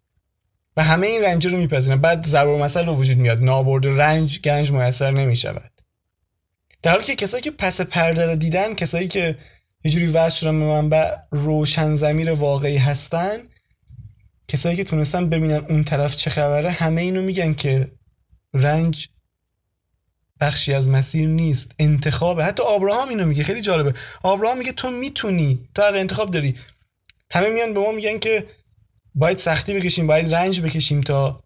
و 0.77 0.83
همه 0.83 1.07
این 1.07 1.23
رنج 1.23 1.47
رو 1.47 1.57
میپذیرن. 1.57 2.01
بعد 2.01 2.27
ضرب 2.27 2.47
مسئله 2.47 2.85
رو 2.85 2.95
وجود 2.95 3.17
میاد. 3.17 3.43
نابرد 3.43 3.87
رنج 3.87 4.41
گنج 4.41 4.71
میسر 4.71 5.11
نمی‌شود. 5.11 5.71
در 6.83 6.91
حالی 6.91 7.03
که 7.03 7.15
کسایی 7.15 7.43
که 7.43 7.51
پس 7.51 7.81
پرده 7.81 8.25
رو 8.25 8.35
دیدن 8.35 8.75
کسایی 8.75 9.07
که 9.07 9.37
یه 9.83 9.91
جوری 9.91 10.07
وصل 10.07 10.35
شدن 10.35 10.59
به 10.59 10.65
منبع 10.65 11.15
روشن 11.31 11.95
زمیر 11.95 12.31
واقعی 12.31 12.77
هستن 12.77 13.39
کسایی 14.47 14.77
که 14.77 14.83
تونستن 14.83 15.29
ببینن 15.29 15.65
اون 15.69 15.83
طرف 15.83 16.15
چه 16.15 16.29
خبره 16.29 16.69
همه 16.69 17.01
اینو 17.01 17.21
میگن 17.21 17.53
که 17.53 17.91
رنج 18.53 19.07
بخشی 20.39 20.73
از 20.73 20.89
مسیر 20.89 21.27
نیست. 21.27 21.71
انتخابه. 21.79 22.45
حتی 22.45 22.63
آبراهام 22.63 23.09
اینو 23.09 23.25
میگه. 23.25 23.43
خیلی 23.43 23.61
جالبه. 23.61 23.93
آبراهام 24.23 24.57
میگه 24.57 24.71
تو 24.71 24.91
می‌تونی. 24.91 25.69
تو 25.75 25.81
حق 25.81 25.95
انتخاب 25.95 26.31
داری. 26.31 26.55
همه 27.31 27.49
میان 27.49 27.73
به 27.73 27.79
ما 27.79 27.91
میگن 27.91 28.19
که 28.19 28.45
باید 29.15 29.37
سختی 29.37 29.73
بکشیم 29.73 30.07
باید 30.07 30.33
رنج 30.33 30.61
بکشیم 30.61 31.01
تا 31.01 31.43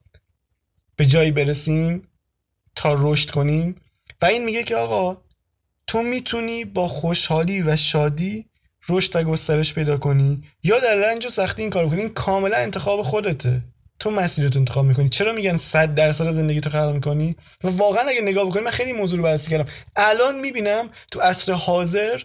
به 0.95 1.05
جایی 1.05 1.31
برسیم 1.31 2.07
تا 2.75 2.95
رشد 2.99 3.29
کنیم. 3.29 3.81
و 4.21 4.25
این 4.25 4.45
میگه 4.45 4.63
که 4.63 4.75
آقا 4.75 5.21
تو 5.87 6.01
می‌تونی 6.03 6.65
با 6.65 6.87
خوشحالی 6.87 7.61
و 7.61 7.75
شادی 7.75 8.49
رشد 8.89 9.15
و 9.15 9.23
گسترش 9.23 9.73
پیدا 9.73 9.97
کنی 9.97 10.43
یا 10.63 10.79
در 10.79 10.95
رنج 10.95 11.25
و 11.25 11.29
سختی 11.29 11.61
این 11.61 11.71
کار 11.71 11.89
کنی. 11.89 11.99
این 12.01 12.13
کاملا 12.13 12.57
انتخاب 12.57 13.01
خودته. 13.01 13.61
تو 13.99 14.11
مسیرت 14.11 14.57
انتخاب 14.57 14.85
می‌کنی. 14.85 15.09
چرا 15.09 15.33
میگن 15.33 15.57
100 15.57 15.95
درصد 15.95 16.31
زندگی 16.31 16.61
تو 16.61 16.69
خلق 16.69 16.93
می‌کنی؟ 16.93 17.35
و 17.63 17.67
واقعا 17.67 18.03
اگه 18.03 18.21
نگاه 18.21 18.45
بکنی 18.45 18.63
من 18.63 18.71
خیلی 18.71 18.93
موضوع 18.93 19.17
رو 19.17 19.23
بررسی 19.23 19.51
کردم. 19.51 19.71
الان 19.95 20.39
می‌بینم 20.39 20.89
تو 21.11 21.19
عصر 21.19 21.53
حاضر 21.53 22.21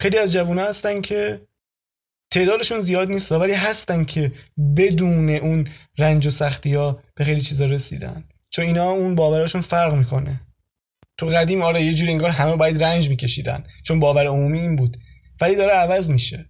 خیلی 0.00 0.18
از 0.18 0.32
جوونا 0.32 0.64
هستن 0.64 1.00
که 1.00 1.40
تعدادشون 2.34 2.80
زیاد 2.80 3.10
نیست 3.10 3.32
ولی 3.32 3.52
هستن 3.52 4.04
که 4.04 4.32
بدون 4.76 5.28
اون 5.30 5.68
رنج 5.98 6.26
و 6.26 6.30
سختی 6.30 6.74
ها 6.74 7.02
به 7.14 7.24
خیلی 7.24 7.40
چیزا 7.40 7.66
رسیدن. 7.66 8.24
چون 8.50 8.64
اینا 8.64 8.90
اون 8.90 9.14
باورشون 9.14 9.60
فرق 9.60 9.94
می‌کنه. 9.94 10.40
تو 11.18 11.26
قدیم 11.26 11.62
آره 11.62 11.82
یه 11.82 11.94
جوری 11.94 12.12
انگار 12.12 12.30
همه 12.30 12.56
باید 12.56 12.84
رنج 12.84 13.08
میکشیدن 13.08 13.64
چون 13.82 14.00
باور 14.00 14.26
عمومی 14.26 14.60
این 14.60 14.76
بود. 14.76 14.96
ولی 15.40 15.56
داره 15.56 15.72
عوض 15.72 16.10
میشه. 16.10 16.46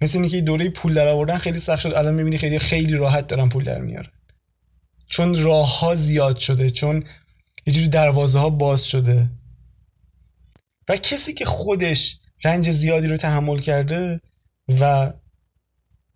مثل 0.00 0.18
اینکه 0.18 0.40
دوره 0.40 0.70
پول 0.70 0.94
در 0.94 1.08
آوردن 1.08 1.38
خیلی 1.38 1.58
سخت 1.58 1.80
شد 1.80 1.94
الان 1.94 2.14
می‌بینی 2.14 2.38
خیلی 2.38 2.58
خیلی 2.58 2.92
راحت 2.92 3.26
دارن 3.26 3.48
پول 3.48 3.64
در 3.64 3.80
میارن. 3.80 4.12
چون 5.08 5.42
راه 5.42 5.78
ها 5.80 5.94
زیاد 5.94 6.38
شده 6.38 6.70
چون 6.70 7.04
یه 7.66 7.72
جوری 7.74 7.88
دروازه 7.88 8.38
ها 8.38 8.50
باز 8.50 8.84
شده. 8.84 9.30
و 10.88 10.96
کسی 10.96 11.32
که 11.32 11.44
خودش 11.44 12.18
رنج 12.44 12.70
زیادی 12.70 13.06
رو 13.06 13.16
تحمل 13.16 13.60
کرده 13.60 14.20
و 14.68 15.12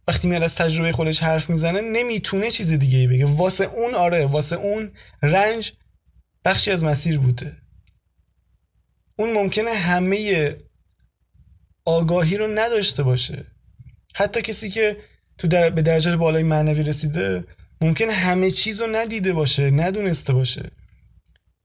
وقتی 0.08 0.28
میاد 0.28 0.42
از 0.42 0.54
تجربه 0.54 0.92
خودش 0.92 1.22
حرف 1.22 1.50
می‌زنه 1.50 1.80
نمی‌تونه 1.80 2.50
چیز 2.50 2.70
دیگه 2.70 2.98
ای 2.98 3.06
بگه. 3.06 3.26
واسه 3.26 3.64
اون 3.64 3.94
آره 3.94 4.26
واسه 4.26 4.56
اون 4.56 4.92
رنج 5.22 5.72
بخشی 6.44 6.70
از 6.70 6.84
مسیر 6.84 7.18
بوده. 7.18 7.56
اون 9.16 9.32
ممکنه 9.32 9.70
همه 9.70 10.56
آگاهی 11.84 12.36
رو 12.36 12.58
نداشته 12.58 13.02
باشه. 13.02 13.44
حتی 14.14 14.42
کسی 14.42 14.70
که 14.70 14.96
تو 15.38 15.48
در... 15.48 15.70
به 15.70 15.82
درجات 15.82 16.14
بالای 16.14 16.42
معنوی 16.42 16.82
رسیده 16.82 17.44
ممکن 17.80 18.10
همه 18.10 18.50
چیز 18.50 18.80
رو 18.80 18.86
ندیده 18.96 19.32
باشه 19.32 19.70
ندونسته 19.70 20.32
باشه. 20.32 20.70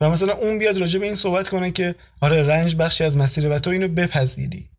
و 0.01 0.09
مثلا 0.09 0.33
اون 0.33 0.59
بیاد 0.59 0.77
راجع 0.77 0.99
به 0.99 1.05
این 1.05 1.15
صحبت 1.15 1.49
کنه 1.49 1.71
که 1.71 1.95
آره 2.21 2.43
رنج 2.43 2.75
بخشی 2.75 3.03
از 3.03 3.17
مسیره 3.17 3.49
و 3.49 3.59
تو 3.59 3.69
اینو 3.69 3.87
بپذیری. 3.87 4.69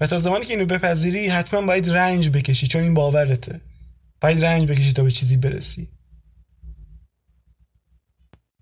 و 0.00 0.06
تا 0.06 0.18
زمانی 0.18 0.44
که 0.44 0.52
اینو 0.52 0.66
بپذیری 0.66 1.28
حتما 1.28 1.66
باید 1.66 1.90
رنج 1.90 2.28
بکشی 2.28 2.66
چون 2.66 2.82
این 2.82 2.94
باورته. 2.94 3.60
باید 4.20 4.44
رنج 4.44 4.68
بکشی 4.68 4.92
تا 4.92 5.02
به 5.02 5.10
چیزی 5.10 5.36
برسی. 5.36 5.88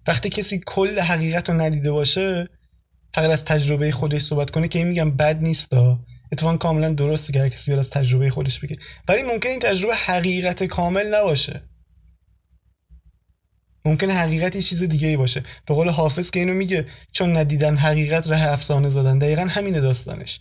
وقتی 0.06 0.28
کسی 0.28 0.60
کل 0.66 1.00
حقیقت 1.00 1.50
رو 1.50 1.60
ندیده 1.60 1.92
باشه 1.92 2.48
فقط 3.14 3.30
از 3.30 3.44
تجربه 3.44 3.92
خودش 3.92 4.22
صحبت 4.22 4.50
کنه 4.50 4.68
که 4.68 4.78
این 4.78 4.88
میگم 4.88 5.10
بد 5.16 5.42
نیست 5.42 5.68
اتفاقا 6.32 6.56
کاملا 6.56 6.92
درسته 6.92 7.32
که 7.32 7.40
هر 7.40 7.48
کسی 7.48 7.72
از 7.72 7.90
تجربه 7.90 8.30
خودش 8.30 8.60
بگه. 8.60 8.76
ولی 9.08 9.22
ممکن 9.22 9.48
این 9.48 9.60
تجربه 9.60 9.94
حقیقت 9.94 10.64
کامل 10.64 11.14
نباشه. 11.14 11.62
ممکن 13.84 14.10
حقیقت 14.10 14.56
یه 14.56 14.62
چیز 14.62 14.82
دیگه 14.82 15.08
ای 15.08 15.16
باشه. 15.16 15.44
به 15.66 15.74
قول 15.74 15.88
حافظ 15.88 16.30
که 16.30 16.40
اینو 16.40 16.54
میگه 16.54 16.86
چون 17.12 17.36
ندیدن 17.36 17.76
حقیقت 17.76 18.28
ره 18.28 18.42
افسانه 18.52 18.88
زدن. 18.88 19.18
دقیقا 19.18 19.42
همینه 19.42 19.80
داستانش. 19.80 20.40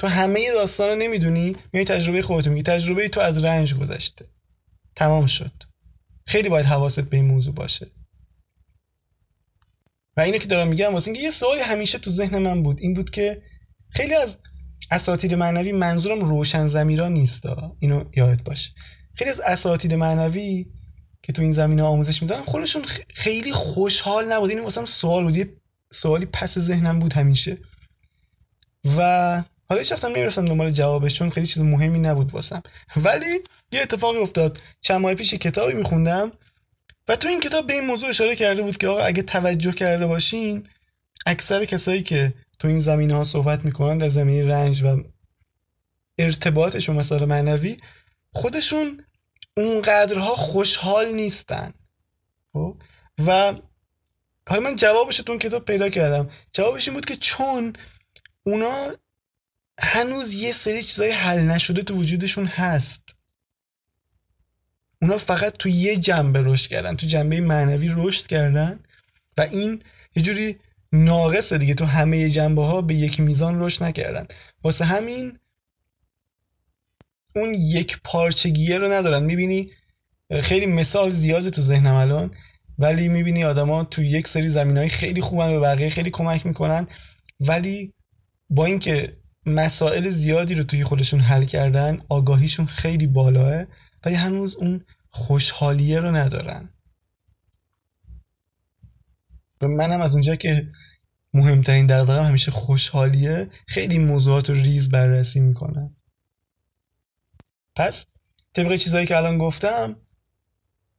تو 0.00 0.06
همه 0.06 0.52
داستان 0.52 0.88
رو 0.88 0.96
نمی‌دونی؟ 0.96 1.56
میای 1.72 1.84
تجربه 1.84 2.22
خودت 2.22 2.48
میگی 2.48 2.62
تجربه 2.62 3.08
تو 3.08 3.20
از 3.20 3.44
رنج 3.44 3.74
گذشته. 3.74 4.26
تمام 4.96 5.26
شد. 5.26 5.52
خیلی 6.26 6.48
باید 6.48 6.66
حواست 6.66 7.00
به 7.00 7.16
این 7.16 7.26
موضوع 7.26 7.54
باشه. 7.54 7.86
و 10.16 10.20
اینو 10.20 10.38
که 10.38 10.46
دارم 10.46 10.68
میگم 10.68 10.94
واسه 10.94 11.08
اینکه 11.08 11.22
یه 11.22 11.30
سوالی 11.30 11.60
همیشه 11.60 11.98
تو 11.98 12.10
ذهن 12.10 12.38
من 12.38 12.62
بود. 12.62 12.78
این 12.80 12.94
بود 12.94 13.10
که 13.10 13.42
خیلی 13.90 14.14
از 14.14 14.36
اساتید 14.90 15.34
معنوی 15.34 15.72
منظورم 15.72 16.24
روشن 16.24 16.68
زمیرا 16.68 17.08
نیست 17.08 17.42
اینو 17.78 18.04
یادت 18.16 18.42
باشه 18.42 18.70
خیلی 19.14 19.30
از 19.30 19.40
اساتید 19.40 19.94
معنوی 19.94 20.66
که 21.22 21.32
تو 21.32 21.42
این 21.42 21.52
زمینه 21.52 21.82
آموزش 21.82 22.22
میدن 22.22 22.42
خودشون 22.42 22.84
خیلی 23.08 23.52
خوشحال 23.52 24.32
نبود 24.32 24.50
این 24.50 24.60
واسم 24.60 24.84
سوال 24.84 25.24
بود. 25.24 25.36
یه 25.36 25.56
سوالی 25.92 26.26
پس 26.26 26.58
ذهنم 26.58 26.98
بود 26.98 27.12
همیشه. 27.12 27.58
و 28.98 29.42
حالا 29.70 29.80
هیچ 29.80 29.92
وقتم 29.92 30.08
نمی‌رسم 30.08 30.44
دنبال 30.44 30.70
جوابش 30.70 31.18
چون 31.18 31.30
خیلی 31.30 31.46
چیز 31.46 31.62
مهمی 31.62 31.98
نبود 31.98 32.34
واسم. 32.34 32.62
ولی 32.96 33.40
یه 33.72 33.80
اتفاقی 33.80 34.18
افتاد. 34.18 34.60
چند 34.80 35.00
ماه 35.00 35.14
پیش 35.14 35.34
کتابی 35.34 35.74
میخوندم 35.74 36.32
و 37.08 37.16
تو 37.16 37.28
این 37.28 37.40
کتاب 37.40 37.66
به 37.66 37.72
این 37.72 37.86
موضوع 37.86 38.08
اشاره 38.08 38.36
کرده 38.36 38.62
بود 38.62 38.76
که 38.76 38.88
آقا 38.88 39.00
اگه 39.00 39.22
توجه 39.22 39.72
کرده 39.72 40.06
باشین 40.06 40.68
اکثر 41.26 41.64
کسایی 41.64 42.02
که 42.02 42.34
تو 42.58 42.68
این 42.68 42.78
زمینه 42.78 43.14
ها 43.14 43.24
صحبت 43.24 43.64
می‌کنن 43.64 43.98
در 43.98 44.08
زمینه 44.08 44.48
رنج 44.48 44.82
و 44.82 45.02
ارتباطش 46.18 46.88
و 46.88 46.92
مسائل 46.92 47.24
معنوی 47.24 47.76
خودشون 48.32 49.04
اونقدرها 49.56 50.36
خوشحال 50.36 51.12
نیستن. 51.12 51.72
خب؟ 52.52 52.76
و 53.26 53.54
حالا 54.48 54.62
من 54.62 54.76
جوابش 54.76 55.16
تو 55.16 55.32
اون 55.32 55.38
کتاب 55.38 55.64
پیدا 55.64 55.88
کردم. 55.88 56.30
جوابش 56.52 56.88
این 56.88 56.94
بود 56.94 57.04
که 57.04 57.16
چون 57.16 57.72
اونا 58.42 58.92
هنوز 59.80 60.34
یه 60.34 60.52
سری 60.52 60.82
چیزای 60.82 61.10
حل 61.10 61.40
نشده 61.40 61.82
تو 61.82 61.94
وجودشون 61.94 62.46
هست. 62.46 63.02
اونا 65.02 65.18
فقط 65.18 65.56
تو 65.56 65.68
یه 65.68 65.96
جنبه 65.96 66.42
رشد 66.42 66.70
کردن 66.70 66.96
تو 66.96 67.06
جنبه 67.06 67.40
معنوی 67.40 67.90
رشد 67.96 68.26
کردن 68.26 68.80
و 69.36 69.40
این 69.40 69.82
یه 70.16 70.22
جوری 70.22 70.58
ناقصه 70.92 71.58
دیگه. 71.58 71.74
تو 71.74 71.84
همه 71.84 72.30
جنبه 72.30 72.64
ها 72.64 72.82
به 72.82 72.94
یک 72.94 73.20
میزان 73.20 73.62
رشد 73.62 73.84
نکردن. 73.84 74.26
واسه 74.64 74.84
همین 74.84 75.38
اون 77.36 77.54
یک 77.54 78.00
پارچگیه 78.04 78.78
رو 78.78 78.92
ندارن. 78.92 79.22
می‌بینی 79.22 79.70
خیلی 80.42 80.66
مثال 80.66 81.10
زیاده 81.10 81.50
تو 81.50 81.62
ذهنم 81.62 81.94
الان 81.94 82.34
ولی 82.78 83.08
می‌بینی 83.08 83.44
آدما 83.44 83.84
تو 83.84 84.02
یک 84.02 84.28
سری 84.28 84.48
زمین 84.48 84.76
های 84.76 84.88
خیلی 84.88 85.20
خوبن 85.20 85.50
به 85.50 85.60
بقیه 85.60 85.90
خیلی 85.90 86.10
کمک 86.10 86.46
می‌کنن. 86.46 86.88
ولی 87.40 87.94
با 88.50 88.64
اینکه 88.64 89.16
مسائل 89.46 90.10
زیادی 90.10 90.54
رو 90.54 90.64
توی 90.64 90.84
خودشون 90.84 91.20
حل 91.20 91.44
کردن 91.44 92.02
آگاهیشون 92.08 92.66
خیلی 92.66 93.06
بالاه 93.06 93.64
ولی 94.04 94.14
هنوز 94.14 94.54
اون 94.54 94.84
خوشحالیه 95.10 96.00
رو 96.00 96.16
ندارن. 96.16 96.74
و 99.60 99.68
منم 99.68 100.00
از 100.00 100.12
اونجا 100.12 100.36
که 100.36 100.72
مهمترین 101.34 101.86
دقدقم 101.86 102.24
همیشه 102.24 102.50
خوشحالیه 102.50 103.50
خیلی 103.66 103.98
موضوعات 103.98 104.50
رو 104.50 104.56
ریز 104.56 104.90
بررسی 104.90 105.40
می‌کنم. 105.40 105.96
پس 107.76 108.06
طبق 108.54 108.76
چیزهایی 108.76 109.06
که 109.06 109.16
الان 109.16 109.38
گفتم 109.38 109.96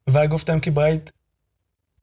و 0.07 0.27
گفتم 0.27 0.59
که 0.59 0.71
باید 0.71 1.13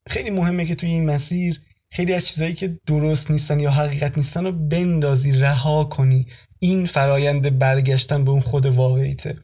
خیلی 0.08 0.30
مهمه 0.30 0.66
که 0.66 0.74
توی 0.74 0.90
این 0.90 1.10
مسیر 1.10 1.62
خیلی 1.90 2.12
از 2.12 2.26
چیزهایی 2.26 2.54
که 2.54 2.78
درست 2.86 3.30
نیستن 3.30 3.60
یا 3.60 3.70
حقیقت 3.70 4.18
نیستن 4.18 4.44
رو 4.44 4.52
بندازی 4.52 5.32
رها 5.32 5.84
کنی. 5.84 6.26
این 6.58 6.86
فرایند 6.86 7.58
برگشتن 7.58 8.24
به 8.24 8.30
اون 8.30 8.40
خود 8.40 8.66
واقعیته. 8.66 9.34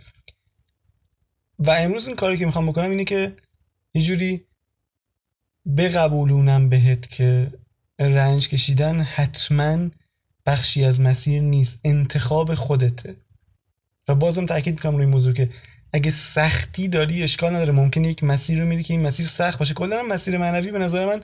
و 1.59 1.71
امروز 1.71 2.07
این 2.07 2.17
کاری 2.17 2.37
که 2.37 2.47
می‌خوام 2.47 2.67
بکنم 2.67 2.91
اینه 2.91 3.05
که 3.05 3.37
یه 3.95 4.03
جوری 4.03 4.45
بقبولونم 5.77 6.69
بهت 6.69 7.11
که 7.11 7.53
رنج 7.99 8.49
کشیدن 8.49 9.01
حتما 9.01 9.91
بخشی 10.47 10.85
از 10.85 11.01
مسیر 11.01 11.43
نیست 11.43 11.79
انتخاب 11.85 12.55
خودته. 12.55 13.17
و 14.09 14.15
بازم 14.15 14.47
تاکید 14.47 14.75
می‌کنم 14.75 14.97
روی 14.97 15.07
موضوع 15.07 15.33
که 15.33 15.51
اگه 15.93 16.11
سختی 16.11 16.89
داری 16.89 17.23
اشکال 17.23 17.55
نداره. 17.55 17.73
ممکنه 17.73 18.09
یک 18.09 18.25
مسیر 18.25 18.61
رو 18.61 18.67
میری 18.67 18.83
که 18.83 18.95
این 18.95 19.03
مسیر 19.03 19.27
سخت 19.27 19.59
باشه. 19.59 19.75
کلا 19.75 20.03
مسیر 20.03 20.39
معنوی 20.39 20.71
به 20.71 20.79
نظر 20.79 21.07
من 21.07 21.23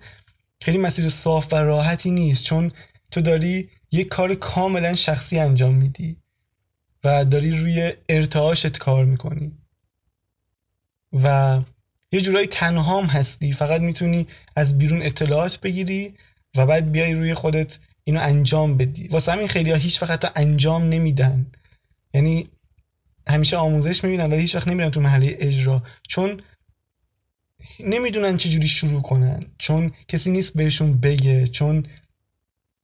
خیلی 0.62 0.78
مسیر 0.78 1.08
صاف 1.08 1.52
و 1.52 1.56
راحتی 1.56 2.10
نیست 2.10 2.44
چون 2.44 2.72
تو 3.10 3.20
داری 3.20 3.70
یک 3.92 4.08
کار 4.08 4.34
کاملا 4.34 4.94
شخصی 4.94 5.38
انجام 5.38 5.74
میدی 5.74 6.16
و 7.04 7.24
داری 7.24 7.58
روی 7.58 7.92
ارتعاشت 8.08 8.78
کار 8.78 9.04
می‌کنی. 9.04 9.52
و 11.12 11.60
یه 12.12 12.20
جورایی 12.20 12.46
تنهام 12.46 13.06
هستی 13.06 13.52
فقط 13.52 13.80
می‌تونی 13.80 14.28
از 14.56 14.78
بیرون 14.78 15.02
اطلاعات 15.02 15.60
بگیری 15.60 16.14
و 16.56 16.66
بعد 16.66 16.92
بیای 16.92 17.14
روی 17.14 17.34
خودت 17.34 17.78
اینو 18.04 18.20
انجام 18.20 18.76
بدی. 18.76 19.08
واسه 19.08 19.32
همین 19.32 19.48
خیلی 19.48 19.70
ها 19.70 19.76
هیچ 19.76 20.02
وقت 20.02 20.32
انجام 20.36 20.82
نمیدن. 20.82 21.46
یعنی 22.14 22.48
همیشه 23.28 23.56
آموزش 23.56 24.04
می‌بینن 24.04 24.32
ولی 24.32 24.40
هیچ 24.40 24.54
وقت 24.54 24.68
نمیرن 24.68 24.90
تو 24.90 25.00
محله 25.00 25.36
اجرا. 25.40 25.82
چون 26.08 26.42
نمی‌دونن 27.80 28.36
چجوری 28.36 28.68
شروع 28.68 29.02
کنن. 29.02 29.46
چون 29.58 29.92
کسی 30.08 30.30
نیست 30.30 30.54
بهشون 30.54 31.00
بگه 31.00 31.48
چون 31.48 31.86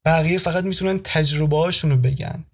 بقیه 0.04 0.38
فقط 0.38 0.64
می‌تونن 0.64 1.00
تجربه 1.04 1.56
هاشون 1.56 1.90
رو 1.90 1.96
بگن. 1.96 2.44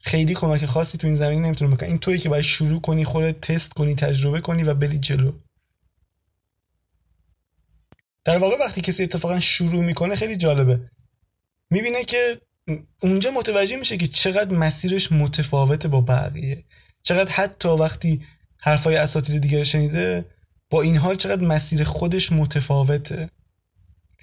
خیلی 0.00 0.34
کمک 0.34 0.66
خاصی 0.66 0.98
تو 0.98 1.06
این 1.06 1.16
زمین 1.16 1.42
نمی‌تونه 1.42 1.74
بکنن 1.74 1.88
این 1.88 1.98
تویی 1.98 2.18
که 2.18 2.28
باید 2.28 2.44
شروع 2.44 2.80
کنی 2.80 3.04
خودت 3.04 3.40
تست 3.40 3.72
کنی 3.72 3.94
تجربه 3.94 4.40
کنی 4.40 4.62
و 4.62 4.74
بری 4.74 4.98
جلو. 4.98 5.32
در 8.24 8.38
واقع 8.38 8.56
وقتی 8.60 8.80
کسی 8.80 9.02
اتفاقا 9.02 9.40
شروع 9.40 9.84
می‌کنه 9.84 10.16
خیلی 10.16 10.36
جالبه. 10.36 10.80
می‌بینه 11.70 12.04
که 12.04 12.40
اونجا 13.00 13.30
متوجه 13.30 13.76
میشه 13.76 13.96
که 13.96 14.06
چقدر 14.06 14.56
مسیرش 14.56 15.12
متفاوته 15.12 15.88
با 15.88 16.00
بقیه. 16.00 16.64
چقدر 17.02 17.30
حتی 17.30 17.68
وقتی 17.68 18.26
حرفای 18.58 18.96
اساتید 18.96 19.42
دیگر 19.42 19.62
شنیده 19.62 20.24
با 20.70 20.82
این 20.82 20.96
حال 20.96 21.16
چقدر 21.16 21.42
مسیر 21.42 21.84
خودش 21.84 22.32
متفاوته. 22.32 23.30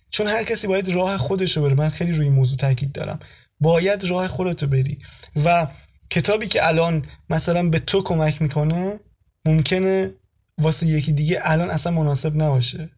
چون 0.10 0.27
هر 0.27 0.43
کسی 0.43 0.67
باید 0.67 0.89
راه 0.89 1.17
خودش 1.17 1.58
رو 1.58 1.63
بره. 1.63 1.73
من 1.73 1.89
خیلی 1.89 2.12
روی 2.12 2.25
این 2.25 2.34
موضوع 2.34 2.58
تاکید 2.58 2.91
دارم. 2.91 3.19
باید 3.60 4.03
راه 4.03 4.27
خودتو 4.27 4.67
بری. 4.67 4.97
و 5.45 5.67
کتابی 6.10 6.47
که 6.47 6.67
الان 6.67 7.06
مثلا 7.29 7.69
به 7.69 7.79
تو 7.79 8.03
کمک 8.03 8.41
می‌کنه 8.41 8.99
ممکنه 9.45 10.13
واسه 10.58 10.88
یکی 10.88 11.12
دیگه 11.12 11.39
الان 11.43 11.69
اصلا 11.69 11.91
مناسب 11.91 12.41
نباشه. 12.41 12.89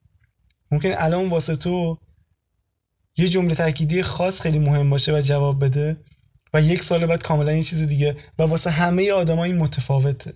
ممکنه 0.71 0.95
الان 0.97 1.29
واسه 1.29 1.55
تو 1.55 1.97
یه 3.17 3.29
جمله 3.29 3.55
تأکیدی 3.55 4.03
خاص 4.03 4.41
خیلی 4.41 4.59
مهم 4.59 4.89
باشه 4.89 5.17
و 5.17 5.21
جواب 5.21 5.65
بده 5.65 5.97
و 6.53 6.61
یک 6.61 6.83
سال 6.83 7.05
بعد 7.05 7.23
کاملا 7.23 7.51
یه 7.53 7.63
چیز 7.63 7.81
دیگه 7.81 8.17
و 8.39 8.43
واسه 8.43 8.69
همه 8.69 9.11
آدم 9.11 9.39
این 9.39 9.57
متفاوته. 9.57 10.33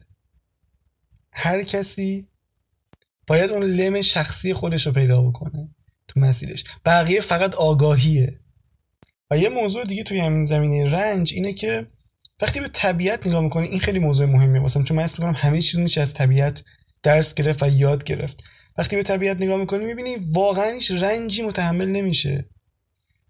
هر 1.31 1.63
کسی 1.63 2.27
باید 3.29 3.51
اون 3.51 3.63
لم 3.63 4.01
شخصی 4.01 4.53
خودش 4.53 4.87
رو 4.87 4.93
پیدا 4.93 5.21
بکنه 5.21 5.69
تو 6.07 6.19
مسیرش. 6.19 6.63
بقیه 6.85 7.21
فقط 7.21 7.55
آگاهیه. 7.55 8.39
و 9.31 9.37
یه 9.37 9.49
موضوع 9.49 9.83
دیگه 9.83 10.03
توی 10.03 10.19
همین 10.19 10.45
زمینه 10.45 10.91
رنج 10.91 11.33
اینه 11.33 11.53
که 11.53 11.87
وقتی 12.41 12.59
به 12.59 12.69
طبیعت 12.73 13.27
نگاه 13.27 13.43
می‌کنی 13.43 13.67
این 13.67 13.79
خیلی 13.79 13.99
موضوع 13.99 14.25
مهمیه. 14.25 14.61
واسه 14.61 14.83
چون 14.83 14.97
من 14.97 15.03
اسم 15.03 15.23
می‌کنم 15.23 15.41
همه 15.41 15.61
چیز 15.61 15.79
میشه 15.79 16.01
از 16.01 16.13
طبیعت 16.13 16.63
درس 17.03 17.33
گرفت 17.33 17.63
و 17.63 17.67
یاد 17.67 18.03
گرفت. 18.03 18.43
وقتی 18.77 18.95
به 18.95 19.03
طبیعت 19.03 19.37
نگاه 19.37 19.57
می‌کنی 19.59 19.85
می‌بینی 19.85 20.15
واقعا 20.33 20.71
هیچ 20.71 20.91
رنجی 20.91 21.41
متحمل 21.41 21.87
نمیشه. 21.87 22.45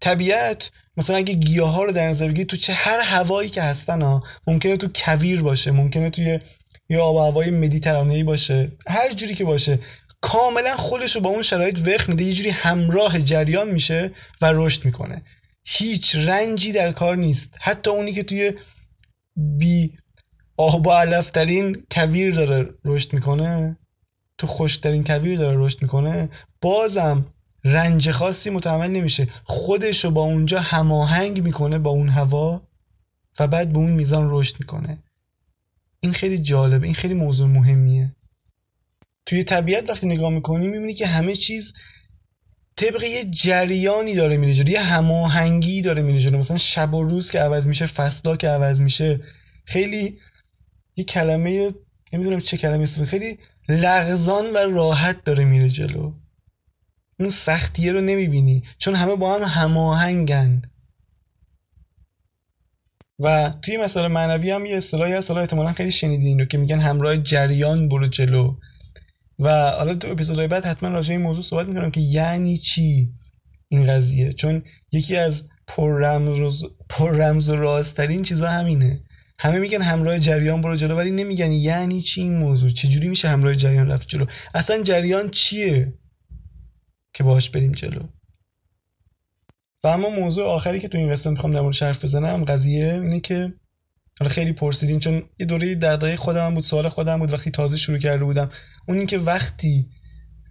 طبیعت 0.00 0.70
مثلا 0.96 1.16
اگه 1.16 1.34
گیاه 1.34 1.72
ها 1.72 1.82
رو 1.82 1.92
در 1.92 2.08
نظر 2.08 2.28
بگیری 2.28 2.44
تو 2.44 2.56
چه 2.56 2.72
هر 2.72 3.00
هوایی 3.00 3.50
که 3.50 3.62
هستن 3.62 4.02
ها 4.02 4.22
ممکنه 4.46 4.76
تو 4.76 4.88
کویر 4.94 5.42
باشه 5.42 5.70
ممکنه 5.70 6.10
توی 6.10 6.40
یه 6.90 6.98
آب 6.98 7.16
و 7.16 7.18
هوای 7.18 7.50
مدیترانه‌ای 7.50 8.22
باشه. 8.22 8.72
هر 8.86 9.12
جوری 9.12 9.34
که 9.34 9.44
باشه. 9.44 9.78
کاملا 10.20 10.76
خودش 10.76 11.14
رو 11.14 11.20
با 11.20 11.30
اون 11.30 11.42
شرایط 11.42 11.78
وقت 11.86 12.08
میده. 12.08 12.24
یه 12.24 12.34
جوری 12.34 12.50
همراه 12.50 13.18
جریان 13.18 13.70
میشه 13.70 14.10
و 14.40 14.52
رشد 14.54 14.84
می‌کنه. 14.84 15.22
هیچ 15.64 16.16
رنجی 16.16 16.72
در 16.72 16.92
کار 16.92 17.16
نیست. 17.16 17.54
حتی 17.60 17.90
اونی 17.90 18.12
که 18.12 18.22
توی 18.22 18.52
بی 19.36 19.98
آب 20.56 20.86
و 20.86 20.90
علفترین 20.90 21.86
کویر 21.90 22.34
داره 22.34 22.74
رشد 22.84 23.12
می‌کنه. 23.12 23.76
تو 24.38 24.46
خوشترین 24.46 25.04
کویر 25.04 25.38
داره 25.38 25.56
رشد 25.58 25.82
می‌کنه. 25.82 26.28
بازم 26.60 27.26
رنج 27.64 28.10
خاصی 28.10 28.50
متحمل 28.50 28.90
نمیشه. 28.90 29.28
خودش 29.44 30.04
رو 30.04 30.10
با 30.10 30.22
اونجا 30.22 30.60
هماهنگ 30.60 31.42
می‌کنه 31.42 31.78
با 31.78 31.90
اون 31.90 32.08
هوا 32.08 32.62
و 33.38 33.48
بعد 33.48 33.72
به 33.72 33.78
اون 33.78 33.90
میزان 33.90 34.28
رشد 34.30 34.54
می‌کنه. 34.60 35.02
این 36.00 36.12
خیلی 36.12 36.38
جالبه 36.38 36.86
این 36.86 36.94
خیلی 36.94 37.14
موضوع 37.14 37.48
مهمیه. 37.48 38.14
توی 39.26 39.44
طبیعت 39.44 39.90
وقتی 39.90 40.06
نگاه 40.06 40.30
می‌کنی 40.30 40.68
می‌بینی 40.68 40.94
که 40.94 41.06
همه 41.06 41.34
چیز 41.34 41.72
طبق 42.76 43.02
یه 43.02 43.24
جریانی 43.24 44.14
داره 44.14 44.36
میره 44.36 44.54
جلو 44.54 44.68
یه 44.68 44.80
هماهنگی 44.80 45.82
داره 45.82 46.02
میره 46.02 46.20
جلو. 46.20 46.38
مثلا 46.38 46.58
شب 46.58 46.94
و 46.94 47.02
روز 47.02 47.30
که 47.30 47.40
عوض 47.40 47.66
میشه 47.66 47.86
فصلا 47.86 48.36
که 48.36 48.48
عوض 48.48 48.80
میشه 48.80 49.20
خیلی 49.64 50.18
یه 50.96 51.04
کلمه 51.04 51.74
نمی‌دونم 52.12 52.40
چه 52.40 52.56
کلمه 52.56 52.82
است 52.82 53.04
خیلی 53.04 53.38
لغزان 53.68 54.50
و 54.52 54.56
راحت 54.56 55.24
داره 55.24 55.44
میره 55.44 55.68
جلو. 55.68 56.14
اون 57.20 57.30
سختیه 57.30 57.92
رو 57.92 58.00
نمی‌بینی 58.00 58.62
چون 58.78 58.94
همه 58.94 59.16
با 59.16 59.34
هم 59.34 59.42
هماهنگن. 59.42 60.62
و 63.20 63.54
توی 63.62 63.76
مسئله 63.76 64.08
معنوی 64.08 64.50
هم 64.50 64.66
یه 64.66 64.76
اصطلاحی 64.76 65.12
هست 65.12 65.30
حالا 65.30 65.40
احتمالا 65.40 65.72
خیلی 65.72 65.90
شنیدین 65.90 66.38
رو 66.38 66.44
که 66.44 66.58
میگن 66.58 66.80
همراه 66.80 67.16
جریان 67.16 67.88
برو 67.88 68.08
جلو. 68.08 68.56
و 69.38 69.70
حالا 69.70 69.94
تو 69.94 70.08
اپیزودهای 70.08 70.48
بعد 70.48 70.64
حتما 70.64 70.88
راجع 70.88 71.12
این 71.12 71.20
موضوع 71.20 71.44
صحبت 71.44 71.66
می‌کنم 71.66 71.90
که 71.90 72.00
یعنی 72.00 72.56
چی 72.56 73.12
این 73.68 73.84
قضیه؟ 73.84 74.32
چون 74.32 74.62
یکی 74.92 75.16
از 75.16 75.42
پر 75.66 76.00
رمز, 76.00 76.64
پر 76.88 77.10
رمز 77.10 77.48
و 77.48 77.56
راسترین 77.56 78.22
چیزا 78.22 78.50
همینه. 78.50 79.00
همه 79.38 79.58
میگن 79.58 79.82
همراه 79.82 80.18
جریان 80.18 80.62
برو 80.62 80.76
جلو 80.76 80.96
ولی 80.96 81.10
نمیگن 81.10 81.52
یعنی 81.52 82.02
چی 82.02 82.20
این 82.20 82.38
موضوع؟ 82.38 82.70
چجوری 82.70 83.08
میشه 83.08 83.28
همراه 83.28 83.54
جریان 83.54 83.88
رفت 83.88 84.08
جلو؟ 84.08 84.26
اصلا 84.54 84.82
جریان 84.82 85.30
چیه 85.30 85.94
که 87.14 87.24
باهاش 87.24 87.50
بریم 87.50 87.72
جلو؟ 87.72 88.00
و 89.84 89.88
اما 89.88 90.10
موضوع 90.10 90.44
آخری 90.44 90.80
که 90.80 90.88
تو 90.88 90.98
این 90.98 91.10
قسمت 91.10 91.32
می‌خوام 91.32 91.52
در 91.52 91.86
حرف 91.86 92.04
بزنم 92.04 92.44
قضیه 92.44 92.92
اینه 92.92 93.20
که 93.20 93.52
حالا 94.20 94.30
خیلی 94.30 94.52
پرسیدین 94.52 95.00
چون 95.00 95.22
یه 95.38 95.46
دوره 95.46 95.74
دغدغه 95.74 96.16
خودم 96.16 96.54
بود 96.54 96.64
سوال 96.64 96.88
خودم 96.88 97.18
بود 97.18 97.32
وقتی 97.32 97.50
تازه 97.50 97.76
شروع 97.76 97.98
کرده 97.98 98.24
بودم. 98.24 98.50
اون 98.88 98.98
اینکه 98.98 99.18
وقتی 99.18 99.86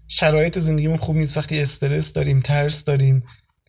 شرایط 0.08 0.60
زندگیمون 0.60 0.98
خوب 0.98 1.16
نیست 1.16 1.38
وقتی 1.38 1.62
استرس 1.62 2.14
داریم 2.14 2.40
ترس 2.40 2.84
داریم 2.84 3.24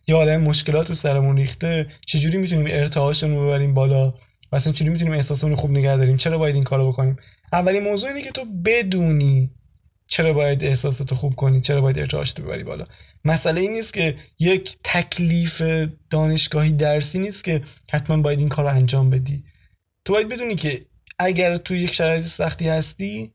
یا 0.07 0.17
عالم 0.17 0.41
مشکلات 0.41 0.89
رو 0.89 0.95
سرمون 0.95 1.37
ریخته 1.37 1.87
چجوری 2.07 2.37
می‌تونیم 2.37 2.67
ارتعاشمون 2.69 3.37
رو 3.37 3.47
ببریم 3.47 3.73
بالا؟ 3.73 4.13
و 4.51 4.55
اصلا 4.55 4.73
چجوری 4.73 4.89
می‌تونیم 4.89 5.13
احساسمون 5.13 5.51
رو 5.51 5.57
خوب 5.57 5.71
نگه 5.71 5.97
داریم؟ 5.97 6.17
چرا 6.17 6.37
باید 6.37 6.55
این 6.55 6.63
کارو 6.63 6.91
بکنیم؟ 6.91 7.17
اولین 7.53 7.83
موضوع 7.83 8.09
اینه 8.09 8.21
که 8.21 8.31
تو 8.31 8.45
بدونی 8.65 9.51
چرا 10.11 10.33
باید 10.33 10.63
احساساتو 10.63 11.15
خوب 11.15 11.35
کنی؟ 11.35 11.61
چرا 11.61 11.81
باید 11.81 11.99
ارتعاشت 11.99 12.39
ببری 12.39 12.63
بالا؟ 12.63 12.87
مسئله 13.25 13.61
این 13.61 13.71
نیست 13.71 13.93
که 13.93 14.17
یک 14.39 14.77
تکلیف 14.83 15.61
دانشگاهی 16.09 16.71
درسی 16.71 17.19
نیست 17.19 17.43
که 17.43 17.63
حتما 17.91 18.21
باید 18.21 18.39
این 18.39 18.49
کار 18.49 18.65
رو 18.65 18.71
انجام 18.71 19.09
بدی. 19.09 19.43
تو 20.05 20.13
باید 20.13 20.29
بدونی 20.29 20.55
که 20.55 20.85
اگر 21.19 21.57
تو 21.57 21.75
یک 21.75 21.93
شرایط 21.93 22.25
سختی 22.25 22.69
هستی 22.69 23.33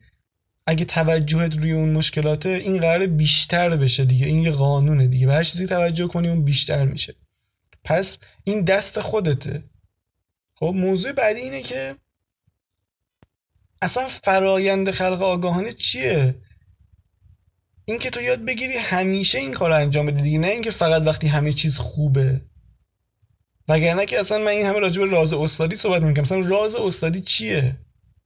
اگه 0.67 0.85
توجهت 0.85 1.57
روی 1.57 1.73
اون 1.73 1.93
مشکلاته 1.93 2.49
این 2.49 2.79
قرار 2.79 3.07
بیشتر 3.07 3.77
بشه 3.77 4.05
دیگه. 4.05 4.27
این 4.27 4.43
یه 4.43 4.51
قانونه 4.51 5.07
دیگه. 5.07 5.33
هر 5.33 5.43
چیزی 5.43 5.67
توجه 5.67 6.07
کنی 6.07 6.29
اون 6.29 6.45
بیشتر 6.45 6.85
میشه. 6.85 7.15
پس 7.85 8.19
این 8.45 8.65
دست 8.65 9.01
خودته. 9.01 9.65
خب 10.55 10.73
موضوع 10.77 11.13
بعدی 11.13 11.41
اینه 11.41 11.63
که 11.63 11.97
اصلا 13.83 14.09
فرایند 14.09 14.91
خلق 14.91 15.23
آگاهانه 15.23 15.73
چیه؟ 15.73 16.35
اینکه 17.89 18.11
تو 18.11 18.23
یاد 18.23 18.45
بگیری 18.45 18.77
همیشه 18.77 19.39
این 19.39 19.53
کار 19.53 19.73
انجام 19.73 20.07
بدی 20.07 20.23
دیگه 20.23 20.39
نه 20.39 20.47
اینکه 20.47 20.71
فقط 20.71 21.03
وقتی 21.03 21.27
همه 21.27 21.53
چیز 21.53 21.79
خوبه. 21.79 22.41
وگرنه 23.69 24.07
که 24.07 24.21
اصلا 24.21 24.39
من 24.39 24.47
این 24.47 24.67
همه 24.67 24.79
راجع 24.79 25.03
به 25.03 25.11
راز 25.11 25.33
استادی 25.33 25.77
صحبت 25.77 26.03
می‌کنم 26.03 26.25
مثلا 26.25 26.49
راز 26.49 26.75
استادی 26.75 27.21
چیه؟ 27.21 27.77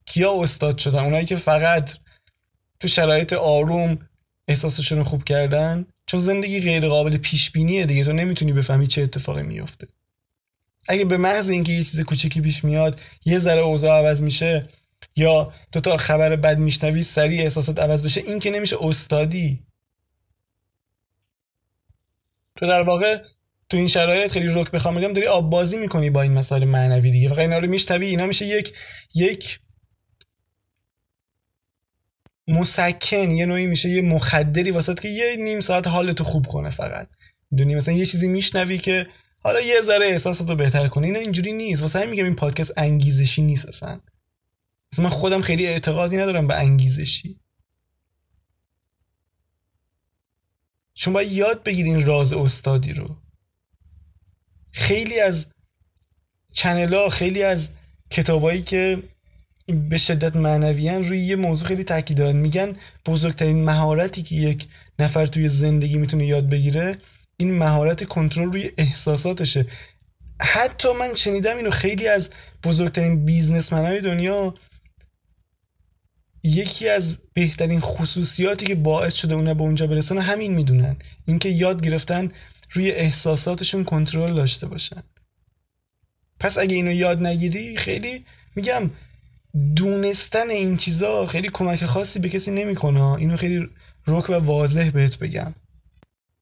کیا 0.05 0.43
استاد 0.43 0.77
شدن؟ 0.77 1.03
اونایی 1.03 1.25
که 1.25 1.35
فقط 1.35 1.91
تو 2.79 2.87
شرایط 2.87 3.33
آروم 3.33 3.99
احساسشون 4.47 4.97
رو 4.97 5.03
خوب 5.03 5.23
کردن؟ 5.23 5.85
چون 6.05 6.21
زندگی 6.21 6.61
غیر 6.61 6.87
قابل 6.87 7.17
پیش 7.17 7.51
بینیه 7.51 7.85
دیگه. 7.85 8.03
تو 8.03 8.13
نمی‌تونی 8.13 8.53
بفهمی 8.53 8.87
چه 8.87 9.01
اتفاقی 9.01 9.43
میفته 9.43 9.87
اگه 10.87 11.05
به 11.05 11.17
محض 11.17 11.49
اینکه 11.49 11.71
یه 11.71 11.83
چیز 11.83 11.99
کوچکی 11.99 12.41
پیش 12.41 12.63
میاد 12.63 12.99
یه 13.25 13.39
ذره 13.39 13.61
اوضاع 13.61 13.99
عوض 13.99 14.21
میشه 14.21 14.69
یا 15.15 15.53
تو 15.71 15.81
تا 15.81 15.97
خبر 15.97 16.35
بد 16.35 16.57
میشنوی 16.57 17.03
سریع 17.03 17.43
احساسات 17.43 17.79
عوض 17.79 18.05
بشه. 18.05 18.21
این 18.21 18.39
که 18.39 18.51
نمیشه 18.51 18.77
استادی. 18.81 19.63
تو 22.55 22.67
در 22.67 22.81
واقع 22.81 23.23
تو 23.69 23.77
این 23.77 23.87
شرایط 23.87 24.31
خیلی 24.31 24.47
رک 24.47 24.71
بخوام 24.71 24.95
بگم 24.95 25.13
داری 25.13 25.27
آب 25.27 25.49
بازی 25.49 25.77
می‌کنی 25.77 26.09
با 26.09 26.21
این 26.21 26.33
مسائل 26.33 26.65
معنوی 26.65 27.11
دیگه. 27.11 27.29
فقط 27.29 27.39
اینا 27.39 27.57
رو 27.57 27.67
میشنوی 27.67 28.05
اینا 28.05 28.25
میشه 28.25 28.45
یک 28.45 28.73
یک 29.15 29.59
مسکن 32.47 33.31
یه 33.31 33.45
نوعی 33.45 33.65
میشه 33.65 33.89
یه 33.89 34.01
مخدری 34.01 34.71
واسه 34.71 34.93
که 34.93 35.07
یه 35.07 35.35
نیم 35.39 35.59
ساعت 35.59 35.87
حالتو 35.87 36.23
خوب 36.23 36.47
کنه 36.47 36.69
فقط. 36.69 37.07
می‌دونی؟ 37.51 37.75
مثلا 37.75 37.93
یه 37.93 38.05
چیزی 38.05 38.27
میشنوی 38.27 38.77
که 38.77 39.07
حالا 39.43 39.61
یه 39.61 39.81
ذره 39.81 40.05
احساساتو 40.05 40.55
بهتر 40.55 40.87
کنه 40.87 41.07
اینا 41.07 41.19
اینجوری 41.19 41.53
نیست. 41.53 41.81
واسه 41.81 41.99
همین 41.99 42.09
میگم 42.09 42.23
این 42.23 42.35
پادکست 42.35 42.73
انگیزشی 42.77 43.41
نیست 43.41 43.65
اصلا. 43.65 43.99
مثلا 44.93 45.03
من 45.05 45.11
خودم 45.11 45.41
خیلی 45.41 45.67
اعتقادی 45.67 46.17
ندارم 46.17 46.47
به 46.47 46.55
انگیزشی. 46.55 47.39
چون 50.93 51.13
باید 51.13 51.31
یاد 51.31 51.63
بگیرین 51.63 52.05
راز 52.05 52.33
استادی 52.33 52.93
رو. 52.93 53.17
خیلی 54.71 55.19
از 55.19 55.45
چنل 56.53 56.93
ها 56.93 57.09
خیلی 57.09 57.43
از 57.43 57.69
کتابایی 58.09 58.61
که 58.61 59.03
به 59.89 59.97
شدت 59.97 60.35
معنویان 60.35 61.07
روی 61.07 61.25
یه 61.25 61.35
موضوع 61.35 61.67
خیلی 61.67 61.83
تاکید 61.83 62.17
دارن. 62.17 62.35
میگن 62.35 62.75
بزرگترین 63.05 63.63
مهارتی 63.63 64.23
که 64.23 64.35
یک 64.35 64.67
نفر 64.99 65.25
توی 65.25 65.49
زندگی 65.49 65.97
می‌تونه 65.97 66.25
یاد 66.25 66.49
بگیره 66.49 66.97
این 67.37 67.57
مهارت 67.57 68.03
کنترل 68.03 68.51
روی 68.51 68.71
احساساتشه. 68.77 69.65
حتی 70.41 70.87
من 70.99 71.15
شنیدم 71.15 71.57
اینو 71.57 71.71
خیلی 71.71 72.07
از 72.07 72.29
بزرگترین 72.63 73.25
بیزنسمنهای 73.25 74.01
دنیا 74.01 74.53
یکی 76.43 76.89
از 76.89 77.17
بهترین 77.33 77.79
خصوصیاتی 77.79 78.65
که 78.65 78.75
باعث 78.75 79.13
شده 79.13 79.33
اونه 79.33 79.53
به 79.53 79.61
اونجا 79.61 79.87
برسن 79.87 80.17
همین 80.17 80.53
می‌دونن. 80.53 80.95
اینکه 81.25 81.49
یاد 81.49 81.85
گرفتن 81.85 82.31
روی 82.71 82.91
احساساتشون 82.91 83.83
کنترل 83.83 84.33
داشته 84.33 84.67
باشن. 84.67 85.03
پس 86.39 86.57
اگه 86.57 86.75
اینو 86.75 86.91
یاد 86.91 87.25
نگیری 87.25 87.77
خیلی 87.77 88.25
میگم 88.55 88.89
دونستن 89.75 90.49
این 90.49 90.77
چیزا 90.77 91.27
خیلی 91.27 91.49
کمک 91.53 91.85
خاصی 91.85 92.19
به 92.19 92.29
کسی 92.29 92.51
نمی‌کنه. 92.51 93.03
اینو 93.03 93.37
خیلی 93.37 93.67
رک 94.07 94.29
و 94.29 94.33
واضح 94.33 94.89
بهت 94.89 95.19
بگم. 95.19 95.53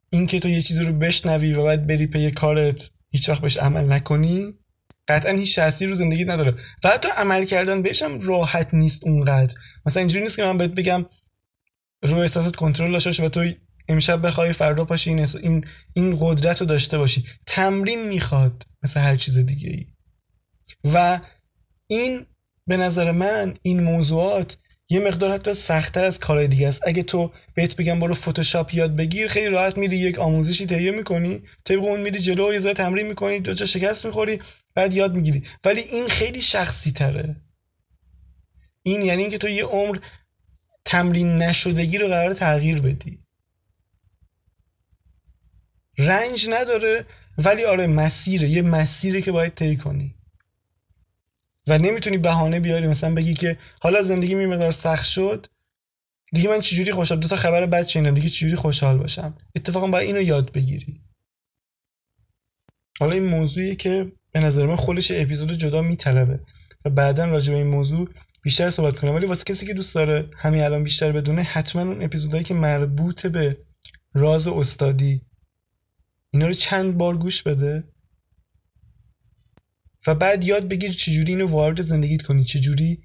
اینکه 0.10 0.40
تو 0.40 0.50
یه 0.50 0.62
چیزی 0.62 0.84
رو 0.84 0.94
بشنوی 0.94 1.54
و 1.54 1.64
بعد 1.64 1.88
بری 1.88 2.08
پی 2.08 2.32
کارت 2.32 2.92
هیچ 3.12 3.30
وقت 3.30 3.42
بهش 3.42 3.58
عمل 3.58 3.92
نکنی 3.94 4.54
قطعا 5.10 5.32
هیچ 5.32 5.56
تأثیری 5.56 5.90
رو 5.90 5.96
زندگی 5.96 6.26
نداره. 6.26 6.56
و 6.84 6.90
حتی 6.90 7.10
عمل 7.10 7.46
کردن 7.46 7.82
بهش 7.82 8.02
هم 8.02 8.22
راحت 8.22 8.74
نیست 8.74 9.00
اونقدر. 9.04 9.56
مثلا 9.86 10.02
اینجوری 10.02 10.24
نیست 10.24 10.36
که 10.36 10.44
من 10.44 10.58
بهت 10.58 10.72
بگم 10.72 11.06
رو 12.04 12.18
احساسات 12.18 12.56
کنترل 12.56 12.92
داشته 12.92 13.24
و 13.24 13.30
تو 13.30 13.52
امشب 13.88 14.28
بخوای 14.28 14.54
فردا 14.54 14.86
پاشی 14.86 15.10
این 15.10 15.28
این 15.42 15.66
این 15.94 16.18
قدرت 16.20 16.62
رو 16.62 16.68
داشته 16.68 16.98
باشی. 16.98 17.26
تمرین 17.46 18.08
می‌خواد 18.08 18.64
مثل 18.84 19.00
هر 19.00 19.16
چیز 19.16 19.38
دیگه 19.38 19.70
ای 19.70 19.86
و 20.94 21.20
این 21.88 22.26
به 22.68 22.78
نظر 22.78 23.12
من 23.12 23.54
این 23.62 23.84
موضوعات 23.84 24.58
یه 24.90 25.00
مقدار 25.00 25.32
حتی 25.32 25.54
سختتر 25.54 26.04
از 26.04 26.20
کارهای 26.20 26.48
دیگه 26.48 26.68
است. 26.68 26.82
اگه 26.88 27.04
تو 27.04 27.32
بهت 27.56 27.76
بگم 27.76 28.00
برو 28.00 28.14
فتوشاپ 28.14 28.74
یاد 28.74 28.96
بگیر 28.96 29.28
خیلی 29.28 29.48
راحت 29.48 29.78
میری 29.78 29.98
یک 29.98 30.20
آموزشی 30.20 30.66
تهیه 30.66 30.92
می‌کنی 30.92 31.42
طبق 31.66 31.84
اون 31.84 32.02
میری 32.02 32.20
جلو 32.20 32.54
یه 32.54 32.60
ذره 32.60 32.74
تمرین 32.74 33.08
می‌کنی 33.08 33.40
دو 33.40 33.54
جا 33.54 33.66
شکست 33.66 34.06
می‌خوری 34.06 34.40
بعد 34.74 34.94
یاد 34.94 35.16
می‌گیری. 35.16 35.48
ولی 35.64 35.82
این 35.82 36.08
خیلی 36.08 36.42
شخصی 36.42 36.92
تره 36.92 37.36
این 38.84 39.02
یعنی 39.02 39.22
اینکه 39.22 39.38
تو 39.38 39.50
یه 39.50 39.66
عمر 39.66 40.00
تمرین 40.86 41.38
نشدگی 41.38 41.98
رو 41.98 42.08
قرار 42.08 42.34
تغییر 42.34 42.82
بدی. 42.82 43.20
رنج 45.98 46.48
نداره 46.50 47.06
ولی 47.38 47.66
آره 47.66 47.88
مسیره. 47.88 48.50
یه 48.50 48.62
مسیره 48.62 49.22
که 49.22 49.32
باید 49.32 49.56
طی 49.56 49.78
کنی. 49.78 50.16
و 51.68 51.78
نمی‌تونی 51.78 52.18
بهانه 52.18 52.60
بیاری. 52.60 52.88
مثلا 52.88 53.14
بگی 53.14 53.34
که 53.34 53.58
حالا 53.82 54.04
زندگی 54.04 54.36
می 54.36 54.46
مقدار 54.46 54.72
سخت 54.72 55.06
شد. 55.06 55.48
دیگه 56.32 56.50
من 56.50 56.62
چجوری 56.62 56.92
خوشحال؟ 56.92 57.20
دو 57.20 57.28
تا 57.28 57.36
خبر 57.36 57.66
بد 57.66 57.88
شنیدم. 57.88 58.16
دیگه 58.16 58.30
چجوری 58.30 58.56
خوشحال 58.56 58.98
باشم؟ 58.98 59.38
اتفاقا 59.56 59.88
باید 59.88 60.08
اینو 60.08 60.22
یاد 60.22 60.52
بگیری. 60.52 61.02
حالا 63.00 63.12
این 63.12 63.26
موضوعی 63.26 63.76
که 63.76 64.12
به 64.32 64.40
نظر 64.40 64.66
من 64.66 64.76
خودش 64.76 65.12
اپیزود 65.12 65.54
جدا 65.54 65.82
میطلبه 65.82 66.40
و 66.86 66.90
بعدا 66.90 67.26
راجع 67.26 67.52
به 67.52 67.58
این 67.58 67.68
موضوع 67.68 68.10
بیشتر 68.44 68.70
صحبت 68.70 69.00
کنم. 69.00 69.16
ولی 69.16 69.26
واسه 69.26 69.44
کسی 69.44 69.66
که 69.66 69.74
دوست 69.74 69.96
داره 69.96 70.30
همین 70.38 70.62
الان 70.62 70.84
بیشتر 70.84 71.12
بدونه 71.12 71.42
حتما 71.42 71.82
اون 71.82 72.04
اپیزودهایی 72.04 72.44
که 72.44 72.54
مربوط 72.54 73.28
به 73.28 73.58
راز 74.14 74.48
استادی 74.48 75.22
اینا 76.32 76.48
رو 76.48 76.54
چند 76.54 76.98
بار 76.98 77.18
گوش 77.18 77.44
بده 77.44 77.84
و 80.08 80.16
بعد 80.16 80.44
یاد 80.44 80.68
بگیر 80.68 80.94
چجوری 80.94 81.32
اینو 81.32 81.48
وارد 81.48 81.82
زندگیت 81.82 82.22
کنی 82.22 82.44
چجوری 82.44 83.04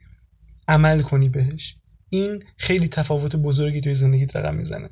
عمل 0.68 1.02
کنی 1.02 1.28
بهش. 1.28 1.76
این 2.08 2.44
خیلی 2.56 2.88
تفاوت 2.88 3.36
بزرگی 3.36 3.80
توی 3.80 3.94
زندگیت 3.94 4.36
رقم 4.36 4.54
می‌زنه. 4.54 4.90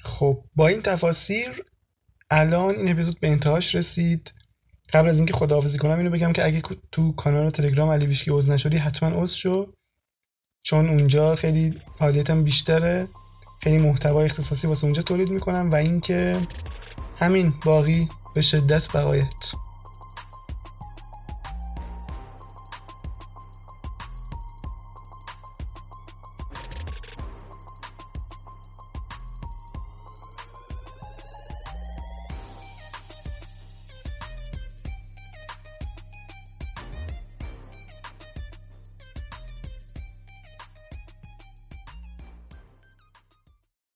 خب 0.00 0.44
با 0.54 0.68
این 0.68 0.82
تفاصیر 0.82 1.64
الان 2.30 2.74
این 2.74 2.88
اپیزود 2.88 3.20
به 3.20 3.28
انتهاش 3.28 3.74
رسید. 3.74 4.32
قبل 4.92 5.08
از 5.08 5.16
اینکه 5.16 5.32
خداحافظی 5.32 5.78
کنم 5.78 5.98
اینو 5.98 6.10
بگم 6.10 6.32
که 6.32 6.44
اگه 6.44 6.62
تو 6.92 7.12
کانال 7.12 7.50
تلگرام 7.50 7.90
علی 7.90 8.06
ویشکی 8.06 8.30
عضو 8.30 8.52
نشدی 8.52 8.76
حتما 8.76 9.08
عضو 9.08 9.36
شو. 9.36 9.72
چون 10.62 10.88
اونجا 10.88 11.36
خیلی 11.36 11.74
فعالیتم 11.98 12.44
بیشتره. 12.44 13.08
خیلی 13.62 13.78
محتوای 13.78 14.24
اختصاصی 14.24 14.66
واسه 14.66 14.84
اونجا 14.84 15.02
تولید 15.02 15.30
می‌کنم 15.30 15.70
و 15.70 15.74
اینکه 15.74 16.36
همین 17.16 17.52
باقی 17.64 18.08
به 18.34 18.42
شدت 18.42 18.96
بقایت. 18.96 19.52